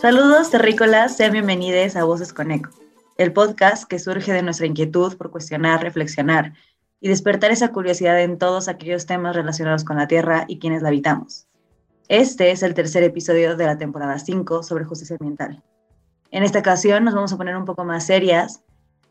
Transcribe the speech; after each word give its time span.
Saludos 0.00 0.50
terrícolas, 0.50 1.14
sean 1.14 1.32
bienvenidos 1.32 1.94
a 1.94 2.04
Voces 2.04 2.32
con 2.32 2.50
Eco, 2.50 2.70
el 3.18 3.34
podcast 3.34 3.84
que 3.84 3.98
surge 3.98 4.32
de 4.32 4.40
nuestra 4.40 4.64
inquietud 4.64 5.14
por 5.18 5.30
cuestionar, 5.30 5.82
reflexionar 5.82 6.54
y 7.02 7.10
despertar 7.10 7.50
esa 7.50 7.68
curiosidad 7.68 8.18
en 8.22 8.38
todos 8.38 8.68
aquellos 8.68 9.04
temas 9.04 9.36
relacionados 9.36 9.84
con 9.84 9.98
la 9.98 10.08
Tierra 10.08 10.46
y 10.48 10.58
quienes 10.58 10.80
la 10.80 10.88
habitamos. 10.88 11.48
Este 12.08 12.50
es 12.50 12.62
el 12.62 12.72
tercer 12.72 13.02
episodio 13.02 13.56
de 13.56 13.66
la 13.66 13.76
temporada 13.76 14.18
5 14.18 14.62
sobre 14.62 14.86
justicia 14.86 15.18
ambiental. 15.20 15.62
En 16.30 16.44
esta 16.44 16.60
ocasión 16.60 17.04
nos 17.04 17.14
vamos 17.14 17.34
a 17.34 17.36
poner 17.36 17.54
un 17.54 17.66
poco 17.66 17.84
más 17.84 18.06
serias. 18.06 18.62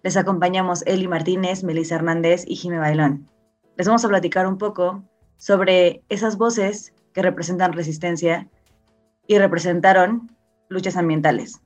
Les 0.02 0.18
acompañamos 0.18 0.82
Eli 0.88 1.08
Martínez, 1.08 1.64
Melissa 1.64 1.98
Hernández 1.98 2.46
y 2.48 2.56
Jimé 2.56 2.80
Bailón. 2.80 3.30
Les 3.78 3.86
vamos 3.86 4.04
a 4.06 4.10
platicar 4.10 4.48
un 4.48 4.58
poco 4.58 5.04
sobre 5.38 6.02
esas 6.10 6.36
voces 6.36 6.94
que 7.14 7.22
representan 7.22 7.74
resistencia 7.74 8.48
y 9.28 9.38
representaron 9.38 10.36
luchas 10.70 10.96
ambientales. 10.96 11.62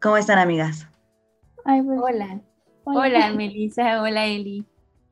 ¿Cómo 0.00 0.16
están, 0.16 0.38
amigas? 0.38 0.86
Pues, 1.64 1.82
hola. 2.00 2.40
hola. 2.84 3.32
Melissa. 3.36 4.02
Hola, 4.02 4.26
Eli. 4.26 4.64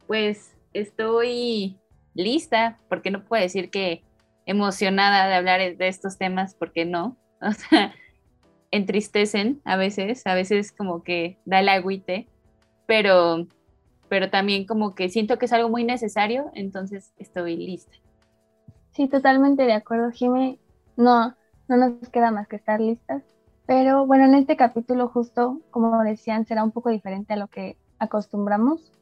Pues 0.07 0.55
estoy 0.73 1.79
lista, 2.15 2.79
porque 2.89 3.11
no 3.11 3.25
puedo 3.25 3.43
decir 3.43 3.71
que 3.71 4.03
emocionada 4.47 5.27
de 5.27 5.35
hablar 5.35 5.77
de 5.77 5.89
estos 5.89 6.19
temas, 6.19 6.55
porque 6.55 6.85
no. 6.85 7.17
O 7.43 7.53
sea, 7.53 7.95
entristecen 8.71 9.63
a 9.65 9.79
veces, 9.79 10.27
a 10.27 10.35
veces 10.35 10.73
como 10.73 11.03
que 11.03 11.39
da 11.47 11.61
el 11.61 11.71
agüite, 11.71 12.29
pero, 12.85 13.47
pero 14.11 14.29
también 14.29 14.67
como 14.67 14.95
que 14.95 15.09
siento 15.09 15.39
que 15.39 15.47
es 15.47 15.53
algo 15.55 15.71
muy 15.71 15.85
necesario, 15.85 16.51
entonces 16.53 17.15
estoy 17.17 17.57
lista. 17.57 17.93
Sí, 18.93 19.09
totalmente 19.09 19.63
de 19.63 19.73
acuerdo, 19.73 20.11
Jimé. 20.11 20.59
No, 20.99 21.35
no 21.67 21.77
nos 21.77 22.11
queda 22.11 22.31
más 22.31 22.47
que 22.47 22.57
estar 22.57 22.79
listas. 22.79 23.23
Pero 23.71 24.05
bueno, 24.05 24.25
en 24.25 24.35
este 24.35 24.57
capítulo 24.57 25.07
justo, 25.07 25.61
como 25.71 26.03
decían, 26.03 26.45
será 26.45 26.65
un 26.65 26.73
poco 26.73 26.91
diferente 26.91 27.35
a 27.35 27.37
lo 27.37 27.47
que 27.47 27.77
acostumbramos. 28.01 28.93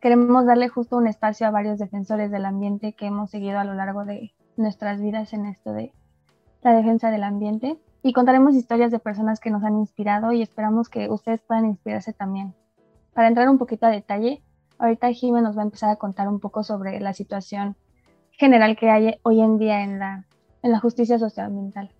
Queremos 0.00 0.46
darle 0.46 0.70
justo 0.70 0.96
un 0.96 1.06
espacio 1.06 1.46
a 1.46 1.50
varios 1.50 1.78
defensores 1.78 2.30
del 2.30 2.46
ambiente 2.46 2.94
que 2.94 3.04
hemos 3.04 3.28
seguido 3.28 3.58
a 3.58 3.64
lo 3.64 3.74
largo 3.74 4.06
de 4.06 4.32
nuestras 4.56 5.02
vidas 5.02 5.34
en 5.34 5.44
esto 5.44 5.74
de 5.74 5.92
la 6.62 6.72
defensa 6.72 7.10
del 7.10 7.22
ambiente 7.22 7.76
y 8.02 8.14
contaremos 8.14 8.54
historias 8.54 8.90
de 8.90 8.98
personas 8.98 9.40
que 9.40 9.50
nos 9.50 9.62
han 9.62 9.76
inspirado 9.76 10.32
y 10.32 10.40
esperamos 10.40 10.88
que 10.88 11.10
ustedes 11.10 11.42
puedan 11.42 11.66
inspirarse 11.66 12.14
también. 12.14 12.54
Para 13.12 13.28
entrar 13.28 13.50
un 13.50 13.58
poquito 13.58 13.84
a 13.84 13.90
detalle, 13.90 14.42
ahorita 14.78 15.12
Jimé 15.12 15.42
nos 15.42 15.54
va 15.54 15.60
a 15.60 15.66
empezar 15.66 15.90
a 15.90 15.96
contar 15.96 16.28
un 16.28 16.40
poco 16.40 16.62
sobre 16.62 16.98
la 17.00 17.12
situación 17.12 17.76
general 18.30 18.74
que 18.74 18.88
hay 18.88 19.20
hoy 19.22 19.42
en 19.42 19.58
día 19.58 19.82
en 19.82 19.98
la, 19.98 20.24
en 20.62 20.72
la 20.72 20.80
justicia 20.80 21.18
socioambiental. 21.18 21.90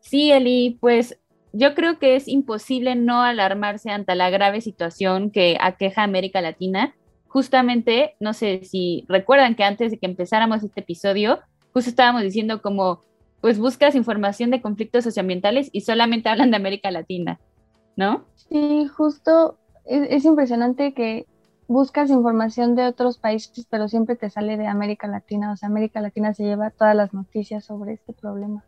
Sí, 0.00 0.32
Eli, 0.32 0.78
pues 0.80 1.18
yo 1.56 1.74
creo 1.74 1.98
que 1.98 2.16
es 2.16 2.28
imposible 2.28 2.94
no 2.96 3.22
alarmarse 3.22 3.90
ante 3.90 4.14
la 4.14 4.28
grave 4.30 4.60
situación 4.60 5.30
que 5.30 5.56
aqueja 5.60 6.02
América 6.02 6.40
Latina. 6.40 6.94
Justamente, 7.28 8.14
no 8.20 8.34
sé 8.34 8.62
si 8.64 9.04
recuerdan 9.08 9.54
que 9.54 9.64
antes 9.64 9.90
de 9.90 9.98
que 9.98 10.06
empezáramos 10.06 10.62
este 10.62 10.80
episodio, 10.80 11.40
justo 11.72 11.90
estábamos 11.90 12.22
diciendo 12.22 12.60
como, 12.60 13.00
pues 13.40 13.58
buscas 13.58 13.94
información 13.94 14.50
de 14.50 14.60
conflictos 14.60 15.04
socioambientales 15.04 15.70
y 15.72 15.80
solamente 15.80 16.28
hablan 16.28 16.50
de 16.50 16.56
América 16.56 16.90
Latina, 16.90 17.40
¿no? 17.96 18.24
Sí, 18.34 18.86
justo 18.88 19.58
es 19.86 20.24
impresionante 20.24 20.92
que 20.92 21.26
buscas 21.68 22.10
información 22.10 22.74
de 22.74 22.86
otros 22.86 23.18
países, 23.18 23.66
pero 23.70 23.88
siempre 23.88 24.16
te 24.16 24.30
sale 24.30 24.56
de 24.56 24.66
América 24.66 25.06
Latina. 25.06 25.52
O 25.52 25.56
sea, 25.56 25.68
América 25.68 26.00
Latina 26.00 26.34
se 26.34 26.44
lleva 26.44 26.70
todas 26.70 26.94
las 26.94 27.14
noticias 27.14 27.64
sobre 27.64 27.94
este 27.94 28.12
problema. 28.12 28.64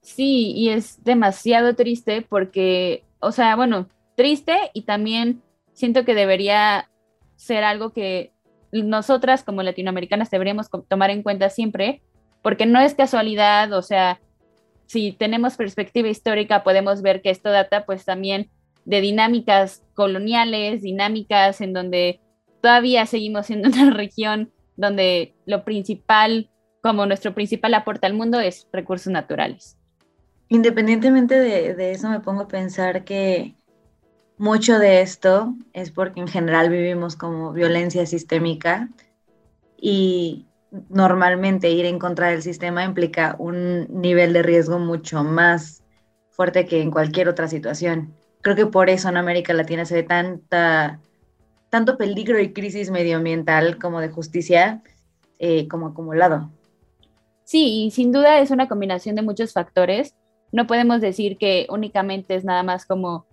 Sí, 0.00 0.52
y 0.56 0.70
es 0.70 1.02
demasiado 1.04 1.74
triste 1.74 2.22
porque, 2.22 3.04
o 3.20 3.32
sea, 3.32 3.56
bueno, 3.56 3.88
triste 4.16 4.56
y 4.74 4.82
también 4.82 5.42
siento 5.72 6.04
que 6.04 6.14
debería 6.14 6.90
ser 7.36 7.64
algo 7.64 7.92
que 7.92 8.32
nosotras 8.72 9.44
como 9.44 9.62
latinoamericanas 9.62 10.30
deberíamos 10.30 10.68
tomar 10.88 11.10
en 11.10 11.22
cuenta 11.22 11.50
siempre, 11.50 12.02
porque 12.42 12.66
no 12.66 12.80
es 12.80 12.94
casualidad, 12.94 13.72
o 13.72 13.82
sea, 13.82 14.20
si 14.86 15.12
tenemos 15.12 15.56
perspectiva 15.56 16.08
histórica 16.08 16.64
podemos 16.64 17.02
ver 17.02 17.22
que 17.22 17.30
esto 17.30 17.50
data 17.50 17.86
pues 17.86 18.04
también 18.04 18.50
de 18.84 19.00
dinámicas 19.00 19.84
coloniales, 19.94 20.82
dinámicas 20.82 21.60
en 21.60 21.72
donde 21.72 22.20
todavía 22.60 23.06
seguimos 23.06 23.46
siendo 23.46 23.68
una 23.82 23.90
región 23.90 24.52
donde 24.76 25.34
lo 25.46 25.64
principal, 25.64 26.50
como 26.82 27.06
nuestro 27.06 27.34
principal 27.34 27.74
aporte 27.74 28.06
al 28.06 28.14
mundo 28.14 28.40
es 28.40 28.68
recursos 28.72 29.12
naturales. 29.12 29.77
Independientemente 30.48 31.38
de, 31.38 31.92
eso, 31.92 32.08
me 32.08 32.20
pongo 32.20 32.42
a 32.42 32.48
pensar 32.48 33.04
que 33.04 33.54
mucho 34.38 34.78
de 34.78 35.02
esto 35.02 35.54
es 35.72 35.90
porque 35.90 36.20
en 36.20 36.28
general 36.28 36.70
vivimos 36.70 37.16
como 37.16 37.52
violencia 37.52 38.06
sistémica 38.06 38.88
y 39.76 40.46
normalmente 40.88 41.70
ir 41.70 41.84
en 41.84 41.98
contra 41.98 42.28
del 42.28 42.42
sistema 42.42 42.84
implica 42.84 43.36
un 43.38 43.86
nivel 43.90 44.32
de 44.32 44.42
riesgo 44.42 44.78
mucho 44.78 45.22
más 45.22 45.82
fuerte 46.30 46.66
que 46.66 46.80
en 46.80 46.90
cualquier 46.90 47.28
otra 47.28 47.48
situación. 47.48 48.14
Creo 48.40 48.56
que 48.56 48.66
por 48.66 48.88
eso 48.88 49.08
en 49.08 49.16
América 49.16 49.52
Latina 49.52 49.84
se 49.84 49.96
ve 49.96 50.02
tanta, 50.02 51.00
tanto 51.68 51.98
peligro 51.98 52.40
y 52.40 52.52
crisis 52.52 52.90
medioambiental 52.90 53.78
como 53.78 54.00
de 54.00 54.08
justicia 54.08 54.82
eh, 55.38 55.68
como 55.68 55.88
acumulado. 55.88 56.50
Sí, 57.44 57.84
y 57.84 57.90
sin 57.90 58.12
duda 58.12 58.40
es 58.40 58.50
una 58.50 58.68
combinación 58.68 59.16
de 59.16 59.22
muchos 59.22 59.52
factores 59.52 60.14
no 60.52 60.66
podemos 60.66 61.00
decir 61.00 61.36
que 61.38 61.66
únicamente 61.70 62.34
es 62.34 62.44
nada 62.44 62.62
más 62.62 62.86
como 62.86 63.26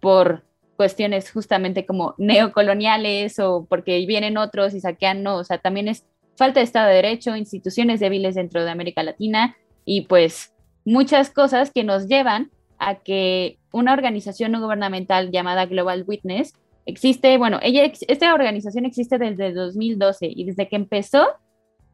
por 0.00 0.44
cuestiones 0.76 1.30
justamente 1.30 1.86
como 1.86 2.14
neocoloniales 2.18 3.38
o 3.38 3.66
porque 3.68 4.04
vienen 4.06 4.36
otros 4.36 4.74
y 4.74 4.80
saquean, 4.80 5.22
no, 5.22 5.36
o 5.36 5.44
sea, 5.44 5.58
también 5.58 5.88
es 5.88 6.04
falta 6.36 6.60
de 6.60 6.64
Estado 6.64 6.88
de 6.88 6.96
Derecho, 6.96 7.34
instituciones 7.34 8.00
débiles 8.00 8.34
dentro 8.34 8.64
de 8.64 8.70
América 8.70 9.02
Latina 9.02 9.56
y 9.84 10.02
pues 10.02 10.54
muchas 10.84 11.30
cosas 11.30 11.70
que 11.70 11.82
nos 11.82 12.08
llevan 12.08 12.50
a 12.78 12.96
que 12.96 13.58
una 13.72 13.94
organización 13.94 14.52
no 14.52 14.60
gubernamental 14.60 15.30
llamada 15.30 15.66
Global 15.66 16.04
Witness 16.06 16.54
existe, 16.84 17.36
bueno, 17.38 17.58
ella, 17.62 17.90
esta 18.06 18.34
organización 18.34 18.84
existe 18.84 19.18
desde 19.18 19.52
2012 19.52 20.30
y 20.34 20.44
desde 20.44 20.68
que 20.68 20.76
empezó 20.76 21.26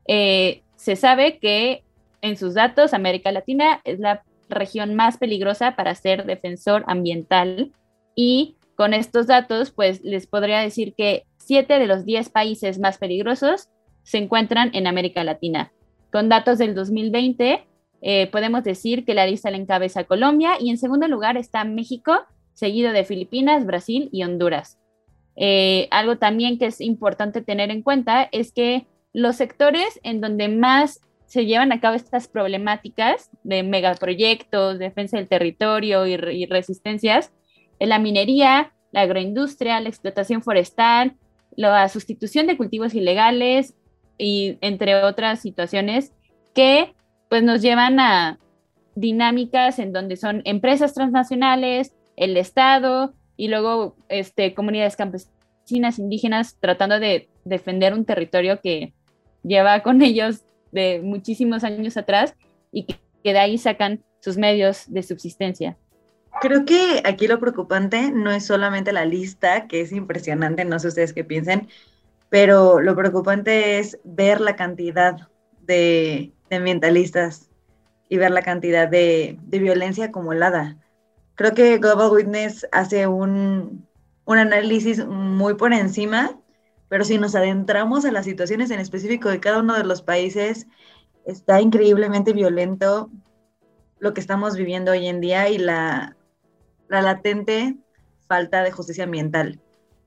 eh, 0.07 0.63
se 0.77 0.97
sabe 0.97 1.39
que 1.39 1.85
en 2.21 2.37
sus 2.37 2.55
datos 2.55 2.95
América 2.95 3.31
Latina 3.33 3.81
es 3.85 4.01
la 4.01 4.23
región 4.53 4.95
más 4.95 5.19
peligrosa 5.19 5.77
para 5.77 5.95
ser 5.95 6.25
defensor 6.25 6.85
ambiental. 6.87 7.73
Y 8.15 8.57
con 8.77 8.95
estos 8.95 9.27
datos, 9.27 9.71
pues 9.71 10.03
les 10.03 10.27
podría 10.27 10.61
decir 10.61 10.95
que 10.95 11.25
siete 11.39 11.79
de 11.79 11.87
los 11.87 12.05
diez 12.05 12.29
países 12.29 12.79
más 12.79 12.99
peligrosos 12.99 13.69
se 14.03 14.19
encuentran 14.19 14.71
en 14.75 14.87
América 14.87 15.25
Latina. 15.25 15.73
Con 16.11 16.29
datos 16.29 16.59
del 16.59 16.75
2020, 16.75 17.65
eh, 18.03 18.27
podemos 18.29 18.65
decir 18.65 19.05
que 19.05 19.15
la 19.15 19.27
lista 19.27 19.51
la 19.51 19.57
encabeza 19.57 20.05
Colombia 20.05 20.55
y 20.61 20.71
en 20.71 20.79
segundo 20.79 21.07
lugar 21.09 21.37
está 21.37 21.65
México, 21.65 22.19
seguido 22.53 22.93
de 22.93 23.05
Filipinas, 23.05 23.65
Brasil 23.65 24.09
y 24.13 24.25
Honduras. 24.25 24.79
Eh, 25.37 25.89
algo 25.91 26.19
también 26.19 26.59
que 26.59 26.67
es 26.67 26.81
importante 26.81 27.41
tener 27.41 27.71
en 27.71 27.83
cuenta 27.83 28.29
es 28.33 28.53
que 28.53 28.87
los 29.13 29.37
sectores 29.37 30.01
en 30.03 30.21
donde 30.21 30.49
más 30.49 31.01
se 31.33 31.47
llevan 31.47 31.73
a 31.73 31.81
cabo 31.81 31.97
estas 31.97 32.29
problemáticas 32.29 33.31
de 33.43 33.63
megaproyectos, 33.63 34.79
defensa 34.79 35.17
del 35.17 35.29
territorio 35.29 36.07
y, 36.07 36.45
resistencias, 36.45 37.33
en 37.79 37.89
la 37.89 37.99
minería, 37.99 38.75
la 38.91 39.01
agroindustria, 39.01 39.81
la 39.81 39.89
explotación 39.89 40.43
forestal, 40.43 41.17
la 41.57 41.89
sustitución 41.89 42.47
de 42.47 42.59
cultivos 42.59 42.93
ilegales 42.93 43.75
y 44.19 44.59
entre 44.61 45.05
otras 45.05 45.41
situaciones 45.41 46.13
que 46.55 46.93
pues 47.31 47.43
nos 47.43 47.63
llevan 47.63 47.99
a 47.99 48.39
dinámicas 48.95 49.79
en 49.79 49.95
donde 49.95 50.19
son 50.19 50.43
empresas 50.45 50.93
transnacionales, 50.93 51.95
el 52.15 52.37
Estado 52.37 53.15
y 53.39 53.49
luego 53.49 53.97
este, 54.11 54.53
comunidades 54.53 54.97
campesinas 54.97 55.99
indígenas 55.99 56.59
tratando 56.61 57.01
de 57.01 57.31
defender 57.47 57.95
un 57.95 58.05
territorio 58.05 58.61
que 58.61 58.93
lleva 59.43 59.83
con 59.83 60.03
ellos 60.03 60.45
de 60.73 61.01
muchísimos 61.03 61.63
años 61.63 61.97
atrás 61.97 62.35
y 62.73 62.87
que, 62.87 62.97
de 63.23 63.39
ahí 63.39 63.59
sacan 63.59 64.03
sus 64.21 64.37
medios 64.37 64.93
de 64.93 65.03
subsistencia. 65.03 65.77
Creo 66.41 66.65
que 66.65 67.03
aquí 67.05 67.29
lo 67.29 67.39
preocupante 67.39 68.11
no 68.11 68.33
es 68.33 68.47
solamente 68.47 68.93
la 68.93 69.05
lista, 69.05 69.69
que 69.69 69.81
es 69.83 69.93
impresionante, 69.93 70.65
no 70.65 70.79
sé 70.79 70.89
ustedes 70.89 71.13
qué 71.13 71.23
piensen, 71.23 71.69
pero 72.31 72.81
lo 72.81 72.97
preocupante 72.97 73.79
es 73.79 74.01
ver 74.03 74.41
la 74.41 74.57
cantidad 74.57 75.29
de, 75.61 76.33
ambientalistas 76.51 77.51
y 78.09 78.17
ver 78.17 78.31
la 78.31 78.43
cantidad 78.43 78.89
de, 78.89 79.39
violencia 79.43 80.07
acumulada. 80.07 80.79
Creo 81.35 81.55
que 81.55 81.79
Global 81.79 82.11
Witness 82.11 82.67
hace 82.73 83.07
un, 83.07 83.87
un 84.25 84.39
análisis 84.39 85.07
muy 85.07 85.55
por 85.55 85.73
encima 85.73 86.42
pero 86.93 87.07
si 87.07 87.17
nos 87.17 87.35
adentramos 87.35 88.05
a 88.05 88.13
las 88.13 88.27
situaciones 88.27 88.71
en 88.71 88.79
específico 88.79 89.31
de 89.31 89.41
cada 89.41 89.61
uno 89.61 89.73
de 89.73 89.83
los 89.83 90.03
países, 90.03 90.67
está 91.25 91.59
increíblemente 91.59 92.35
violento 92.35 93.09
lo 93.99 94.13
que 94.13 94.21
estamos 94.21 94.59
viviendo 94.59 94.93
hoy 94.93 95.07
en 95.07 95.23
día 95.23 95.49
y 95.49 95.57
la, 95.57 96.19
la 96.91 97.01
latente 97.01 97.79
falta 98.29 98.63
de 98.63 98.73
justicia 98.73 99.05
ambiental. 99.05 99.59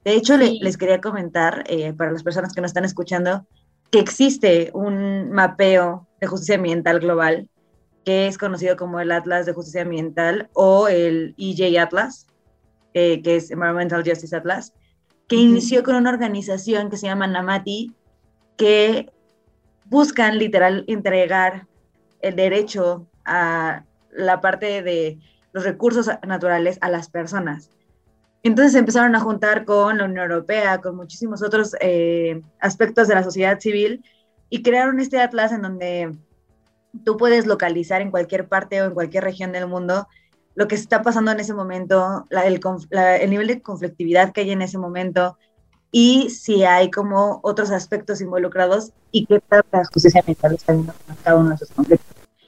De 0.04 0.14
hecho, 0.14 0.38
les 0.38 0.78
quería 0.78 1.02
comentar, 1.02 1.64
eh, 1.66 1.92
para 1.94 2.12
las 2.12 2.22
personas 2.22 2.54
que 2.54 2.62
nos 2.62 2.70
están 2.70 2.86
escuchando, 2.86 3.48
que 3.90 3.98
existe 3.98 4.70
un 4.76 5.32
mapeo 5.32 6.08
de 6.22 6.28
justicia 6.28 6.54
ambiental 6.54 7.00
global 7.00 7.50
que 8.04 8.28
es 8.28 8.38
conocido 8.38 8.78
como 8.78 9.00
el 9.00 9.12
Atlas 9.12 9.48
de 9.48 9.54
Justicia 9.54 9.82
Ambiental 9.82 10.52
o 10.54 10.88
el 10.88 11.34
EJ 11.40 11.80
Atlas, 11.80 12.28
eh, 12.94 13.24
que 13.24 13.38
es 13.38 13.50
Environmental 13.50 14.04
Justice 14.08 14.36
Atlas, 14.36 14.72
que 15.28 15.36
inició 15.36 15.84
con 15.84 15.96
una 15.96 16.12
organización 16.12 16.90
que 16.90 16.98
se 16.98 17.08
llama 17.08 17.28
NAMATI, 17.28 17.94
que 18.58 19.12
buscan 19.86 20.38
literal 20.38 20.84
entregar 20.88 21.68
el 22.22 22.36
derecho 22.36 23.08
a 23.26 23.84
la 24.12 24.42
parte 24.42 24.82
de 24.82 25.20
los 25.52 25.64
recursos 25.64 26.10
naturales 26.28 26.78
a 26.82 26.90
las 26.90 27.10
personas. 27.10 27.70
Entonces 28.44 28.76
empezaron 28.76 29.16
a 29.16 29.20
juntar 29.20 29.66
con 29.66 29.98
la 29.98 30.06
Unión 30.06 30.32
Europea, 30.32 30.80
con 30.80 30.96
muchísimos 30.96 31.42
otros 31.42 31.76
eh, 31.82 32.42
aspectos 32.60 33.08
de 33.08 33.16
la 33.16 33.24
sociedad 33.24 33.60
civil 33.60 34.04
y 34.50 34.62
crearon 34.62 35.00
este 35.00 35.20
atlas 35.20 35.52
en 35.52 35.64
donde 35.64 36.16
tú 37.04 37.18
puedes 37.18 37.48
localizar 37.48 38.02
en 38.02 38.12
cualquier 38.12 38.48
parte 38.48 38.82
o 38.82 38.86
en 38.86 38.94
cualquier 38.94 39.24
región 39.24 39.52
del 39.52 39.68
mundo 39.68 40.08
lo 40.56 40.68
que 40.68 40.76
está 40.76 41.02
pasando 41.02 41.32
en 41.32 41.40
ese 41.40 41.54
momento, 41.54 42.26
el, 42.30 42.60
el, 43.22 43.30
nivel 43.30 43.48
de 43.48 43.62
conflictividad 43.62 44.32
que 44.32 44.42
hay 44.42 44.52
en 44.52 44.62
ese 44.62 44.78
momento 44.78 45.38
y 45.92 46.30
si 46.30 46.64
hay 46.64 46.90
como 46.92 47.40
otros 47.44 47.72
aspectos 47.72 48.22
involucrados 48.22 48.92
y 49.12 49.26
qué 49.26 49.40
tal 49.42 49.64
la 49.72 49.86
justicia 49.86 50.22
ambiental 50.22 50.56
está 50.56 50.74
viendo 50.74 50.94
cada 51.24 51.38
uno 51.38 51.50
de 51.50 51.56
esos 51.56 51.72
conflictos. 51.72 52.08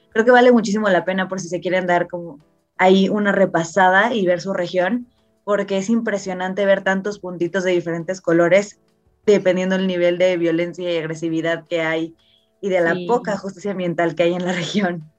Creo 0.09 0.25
que 0.25 0.31
vale 0.31 0.51
muchísimo 0.51 0.89
la 0.89 1.05
pena 1.05 1.27
por 1.27 1.39
si 1.39 1.47
se 1.47 1.59
quieren 1.59 1.85
dar 1.85 2.07
como 2.07 2.39
ahí 2.77 3.07
una 3.09 3.31
repasada 3.31 4.13
y 4.13 4.25
ver 4.25 4.41
su 4.41 4.53
región, 4.53 5.07
porque 5.43 5.77
es 5.77 5.89
impresionante 5.89 6.65
ver 6.65 6.83
tantos 6.83 7.19
puntitos 7.19 7.63
de 7.63 7.71
diferentes 7.71 8.19
colores 8.19 8.79
dependiendo 9.25 9.77
del 9.77 9.87
nivel 9.87 10.17
de 10.17 10.35
violencia 10.37 10.91
y 10.91 10.97
agresividad 10.97 11.65
que 11.67 11.81
hay 11.81 12.15
y 12.61 12.69
de 12.69 12.81
la 12.81 12.95
poca 13.07 13.37
justicia 13.37 13.71
ambiental 13.71 14.15
que 14.15 14.23
hay 14.23 14.33
en 14.33 14.45
la 14.45 14.51
región. 14.53 15.09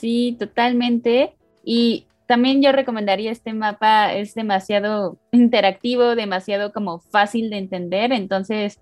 Sí, 0.00 0.36
totalmente. 0.38 1.36
Y 1.62 2.07
también 2.28 2.60
yo 2.60 2.72
recomendaría 2.72 3.32
este 3.32 3.54
mapa, 3.54 4.12
es 4.12 4.34
demasiado 4.34 5.18
interactivo, 5.32 6.14
demasiado 6.14 6.72
como 6.74 6.98
fácil 7.00 7.48
de 7.48 7.56
entender, 7.56 8.12
entonces 8.12 8.78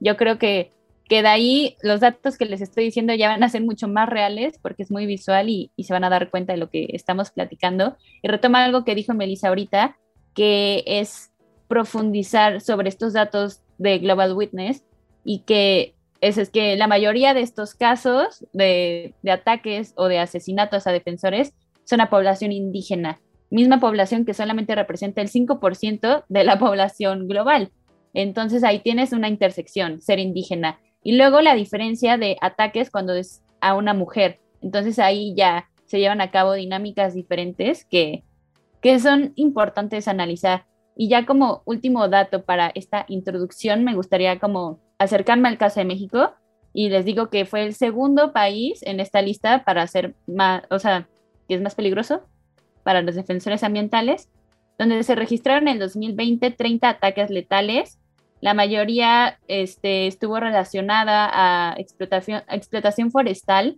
yo 0.00 0.18
creo 0.18 0.38
que, 0.38 0.70
que 1.08 1.22
de 1.22 1.28
ahí 1.28 1.76
los 1.82 2.00
datos 2.00 2.36
que 2.36 2.44
les 2.44 2.60
estoy 2.60 2.84
diciendo 2.84 3.14
ya 3.14 3.28
van 3.28 3.42
a 3.42 3.48
ser 3.48 3.62
mucho 3.62 3.88
más 3.88 4.06
reales 4.06 4.58
porque 4.60 4.82
es 4.82 4.90
muy 4.90 5.06
visual 5.06 5.48
y, 5.48 5.72
se 5.82 5.94
van 5.94 6.04
a 6.04 6.10
dar 6.10 6.28
cuenta 6.28 6.52
de 6.52 6.58
lo 6.58 6.68
que 6.68 6.88
estamos 6.92 7.30
platicando. 7.30 7.96
Y 8.22 8.28
retoma 8.28 8.64
algo 8.64 8.84
que 8.84 8.94
dijo 8.94 9.14
Melissa 9.14 9.48
ahorita, 9.48 9.96
que 10.34 10.84
es 10.86 11.32
profundizar 11.68 12.60
sobre 12.60 12.90
estos 12.90 13.14
datos 13.14 13.62
de 13.78 13.98
Global 13.98 14.34
Witness 14.34 14.84
y 15.24 15.40
que 15.40 15.94
es, 16.20 16.50
que 16.50 16.76
la 16.76 16.86
mayoría 16.86 17.32
de 17.32 17.40
estos 17.40 17.74
casos 17.74 18.46
de, 18.52 19.14
ataques 19.30 19.94
o 19.96 20.06
de 20.06 20.18
asesinatos 20.18 20.86
a 20.86 20.92
defensores 20.92 21.54
son 21.90 22.00
a 22.00 22.08
población 22.08 22.52
indígena, 22.52 23.20
misma 23.50 23.80
población 23.80 24.24
que 24.24 24.32
solamente 24.32 24.76
representa 24.76 25.20
el 25.20 25.28
5% 25.28 26.24
de 26.28 26.44
la 26.44 26.58
población 26.60 27.26
global. 27.26 27.72
Entonces 28.14 28.62
ahí 28.62 28.78
tienes 28.78 29.12
una 29.12 29.28
intersección, 29.28 30.00
ser 30.00 30.20
indígena. 30.20 30.78
Y 31.02 31.16
luego 31.16 31.40
la 31.40 31.56
diferencia 31.56 32.16
de 32.16 32.36
ataques 32.40 32.90
cuando 32.90 33.14
es 33.14 33.42
a 33.60 33.74
una 33.74 33.92
mujer. 33.92 34.38
Entonces 34.62 35.00
ahí 35.00 35.34
ya 35.36 35.68
se 35.86 35.98
llevan 35.98 36.20
a 36.20 36.30
cabo 36.30 36.52
dinámicas 36.52 37.14
diferentes 37.14 37.84
que, 37.84 38.22
que 38.80 39.00
son 39.00 39.32
importantes 39.34 40.06
analizar. 40.06 40.66
Y 40.96 41.08
ya 41.08 41.26
como 41.26 41.62
último 41.64 42.06
dato 42.08 42.44
para 42.44 42.70
esta 42.74 43.04
introducción, 43.08 43.82
me 43.82 43.94
gustaría 43.94 44.38
como 44.38 44.78
acercarme 44.98 45.48
al 45.48 45.58
caso 45.58 45.80
de 45.80 45.86
México 45.86 46.34
y 46.72 46.88
les 46.90 47.04
digo 47.04 47.30
que 47.30 47.46
fue 47.46 47.64
el 47.64 47.74
segundo 47.74 48.32
país 48.32 48.80
en 48.82 49.00
esta 49.00 49.22
lista 49.22 49.64
para 49.64 49.86
ser 49.88 50.14
más, 50.26 50.62
o 50.70 50.78
sea, 50.78 51.08
que 51.50 51.56
es 51.56 51.62
más 51.62 51.74
peligroso 51.74 52.22
para 52.84 53.02
los 53.02 53.16
defensores 53.16 53.64
ambientales, 53.64 54.30
donde 54.78 55.02
se 55.02 55.16
registraron 55.16 55.66
en 55.66 55.74
el 55.74 55.78
2020 55.80 56.52
30 56.52 56.88
ataques 56.88 57.28
letales. 57.28 57.98
La 58.40 58.54
mayoría 58.54 59.40
este, 59.48 60.06
estuvo 60.06 60.38
relacionada 60.38 61.28
a 61.32 61.74
explotación, 61.76 62.42
explotación 62.48 63.10
forestal 63.10 63.76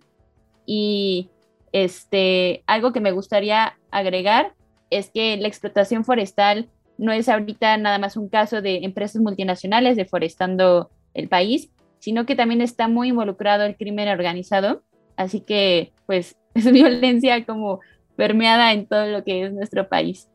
y 0.67 1.31
este, 1.71 2.63
algo 2.67 2.93
que 2.93 3.01
me 3.01 3.11
gustaría 3.11 3.75
agregar 3.89 4.53
es 4.91 5.09
que 5.09 5.35
la 5.37 5.47
explotación 5.47 6.05
forestal 6.05 6.69
no 6.99 7.11
es 7.11 7.27
ahorita 7.27 7.75
nada 7.77 7.97
más 7.97 8.15
un 8.17 8.29
caso 8.29 8.61
de 8.61 8.85
empresas 8.85 9.19
multinacionales 9.19 9.97
deforestando 9.97 10.91
el 11.15 11.27
país, 11.27 11.71
sino 11.97 12.27
que 12.27 12.35
también 12.35 12.61
está 12.61 12.87
muy 12.87 13.09
involucrado 13.09 13.63
el 13.65 13.75
crimen 13.75 14.09
organizado. 14.09 14.83
Así 15.15 15.41
que, 15.41 15.91
pues, 16.05 16.37
es 16.67 16.71
violencia 16.71 17.45
como 17.45 17.79
permeada 18.15 18.73
en 18.73 18.87
todo 18.87 19.05
lo 19.07 19.23
que 19.23 19.45
es 19.45 19.53
nuestro 19.53 19.87
país. 19.87 20.29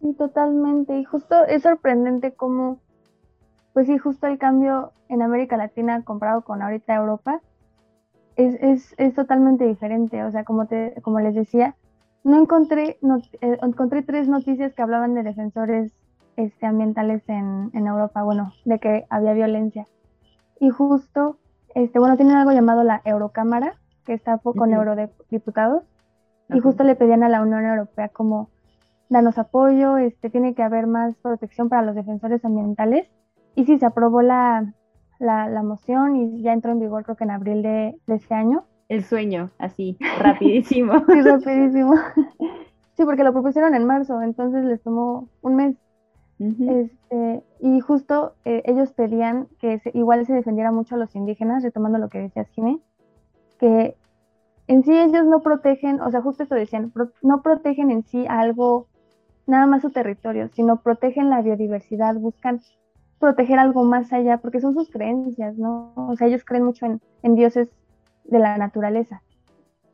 Sí, 0.00 0.12
totalmente. 0.14 0.98
Y 0.98 1.04
justo 1.04 1.44
es 1.44 1.62
sorprendente 1.62 2.32
cómo, 2.32 2.80
pues 3.72 3.86
sí, 3.86 3.98
justo 3.98 4.26
el 4.26 4.38
cambio 4.38 4.92
en 5.08 5.22
América 5.22 5.56
Latina 5.56 6.02
comparado 6.04 6.42
con 6.42 6.62
ahorita 6.62 6.94
Europa 6.94 7.40
es, 8.36 8.54
es, 8.60 8.94
es 8.98 9.14
totalmente 9.14 9.66
diferente. 9.66 10.24
O 10.24 10.30
sea, 10.30 10.44
como, 10.44 10.66
te, 10.66 10.94
como 11.02 11.20
les 11.20 11.34
decía, 11.34 11.76
no 12.24 12.40
encontré, 12.40 12.98
no, 13.00 13.18
eh, 13.40 13.58
encontré 13.62 14.02
tres 14.02 14.28
noticias 14.28 14.74
que 14.74 14.82
hablaban 14.82 15.14
de 15.14 15.22
defensores 15.22 15.92
este, 16.36 16.66
ambientales 16.66 17.22
en, 17.28 17.70
en 17.72 17.86
Europa, 17.86 18.22
bueno, 18.22 18.52
de 18.64 18.78
que 18.78 19.06
había 19.10 19.32
violencia 19.32 19.86
y 20.62 20.70
justo, 20.70 21.38
este, 21.74 21.98
bueno, 21.98 22.16
tienen 22.16 22.36
algo 22.36 22.52
llamado 22.52 22.84
la 22.84 23.02
Eurocámara, 23.04 23.74
que 24.04 24.14
está 24.14 24.38
con 24.38 24.72
eurodiputados, 24.72 25.84
y 26.48 26.60
justo 26.60 26.84
le 26.84 26.96
pedían 26.96 27.22
a 27.22 27.28
la 27.28 27.42
Unión 27.42 27.64
Europea 27.64 28.08
como, 28.08 28.50
danos 29.08 29.38
apoyo, 29.38 29.96
este, 29.96 30.30
tiene 30.30 30.54
que 30.54 30.62
haber 30.62 30.86
más 30.86 31.14
protección 31.16 31.68
para 31.68 31.82
los 31.82 31.94
defensores 31.94 32.44
ambientales, 32.44 33.08
y 33.54 33.64
sí, 33.64 33.78
se 33.78 33.86
aprobó 33.86 34.22
la, 34.22 34.72
la, 35.18 35.62
moción 35.62 36.16
y 36.16 36.42
ya 36.42 36.52
entró 36.52 36.72
en 36.72 36.80
vigor 36.80 37.04
creo 37.04 37.16
que 37.16 37.24
en 37.24 37.30
abril 37.30 37.62
de, 37.62 37.98
de 38.06 38.14
este 38.14 38.34
año. 38.34 38.64
El 38.88 39.04
sueño, 39.04 39.50
así, 39.58 39.98
rapidísimo. 40.18 40.94
sí, 41.06 41.22
rapidísimo. 41.22 41.94
sí, 42.96 43.04
porque 43.04 43.24
lo 43.24 43.32
propusieron 43.32 43.74
en 43.74 43.84
marzo, 43.84 44.22
entonces 44.22 44.64
les 44.64 44.82
tomó 44.82 45.28
un 45.42 45.56
mes 45.56 45.76
este, 46.38 47.44
y 47.60 47.80
justo 47.80 48.34
eh, 48.44 48.62
ellos 48.64 48.92
pedían 48.92 49.46
que 49.60 49.80
igual 49.94 50.26
se 50.26 50.32
defendiera 50.32 50.72
mucho 50.72 50.96
a 50.96 50.98
los 50.98 51.14
indígenas, 51.14 51.62
retomando 51.62 51.98
lo 51.98 52.08
que 52.08 52.18
decías, 52.18 52.48
Jimé, 52.50 52.80
que 53.58 53.94
en 54.66 54.84
sí 54.84 54.92
ellos 54.92 55.26
no 55.26 55.40
protegen, 55.40 56.00
o 56.00 56.10
sea, 56.10 56.22
justo 56.22 56.42
esto 56.44 56.54
decían, 56.54 56.92
no 57.22 57.42
protegen 57.42 57.90
en 57.90 58.04
sí 58.04 58.26
algo, 58.28 58.88
nada 59.46 59.66
más 59.66 59.82
su 59.82 59.90
territorio, 59.90 60.48
sino 60.54 60.82
protegen 60.82 61.30
la 61.30 61.42
biodiversidad, 61.42 62.14
buscan 62.14 62.60
proteger 63.18 63.58
algo 63.58 63.84
más 63.84 64.12
allá, 64.12 64.38
porque 64.38 64.60
son 64.60 64.74
sus 64.74 64.90
creencias, 64.90 65.56
¿no? 65.56 65.92
O 65.96 66.16
sea, 66.16 66.26
ellos 66.26 66.44
creen 66.44 66.64
mucho 66.64 66.86
en, 66.86 67.00
en 67.22 67.34
dioses 67.34 67.68
de 68.24 68.38
la 68.38 68.56
naturaleza. 68.56 69.22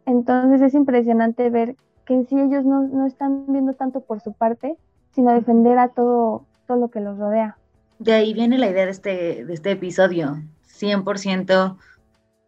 Entonces 0.07 0.63
es 0.63 0.75
impresionante 0.75 1.51
ver 1.51 1.77
que 2.07 2.15
en 2.15 2.27
sí 2.27 2.41
ellos 2.41 2.65
no, 2.65 2.83
no 2.85 3.07
están 3.07 3.45
viendo 3.49 3.75
tanto 3.75 4.01
por 4.01 4.21
su 4.21 4.33
parte, 4.33 4.77
sino 5.15 5.33
defender 5.33 5.79
a 5.79 5.89
todo, 5.89 6.47
todo 6.67 6.79
lo 6.79 6.89
que 6.89 7.01
los 7.01 7.19
rodea. 7.19 7.59
De 7.99 8.15
ahí 8.15 8.33
viene 8.33 8.57
la 8.57 8.71
idea 8.71 8.87
de 8.87 8.91
este, 8.91 9.45
de 9.45 9.53
este 9.53 9.73
episodio. 9.73 10.37
100% 10.67 11.77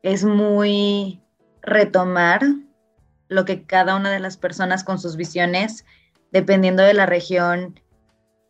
es 0.03 0.25
muy 0.25 1.21
retomar 1.63 2.41
lo 3.29 3.45
que 3.45 3.65
cada 3.65 3.97
una 3.97 4.11
de 4.11 4.21
las 4.21 4.37
personas 4.37 4.85
con 4.85 4.99
sus 4.99 5.17
visiones, 5.17 5.85
dependiendo 6.33 6.83
de 6.83 6.95
la 6.95 7.07
región, 7.07 7.81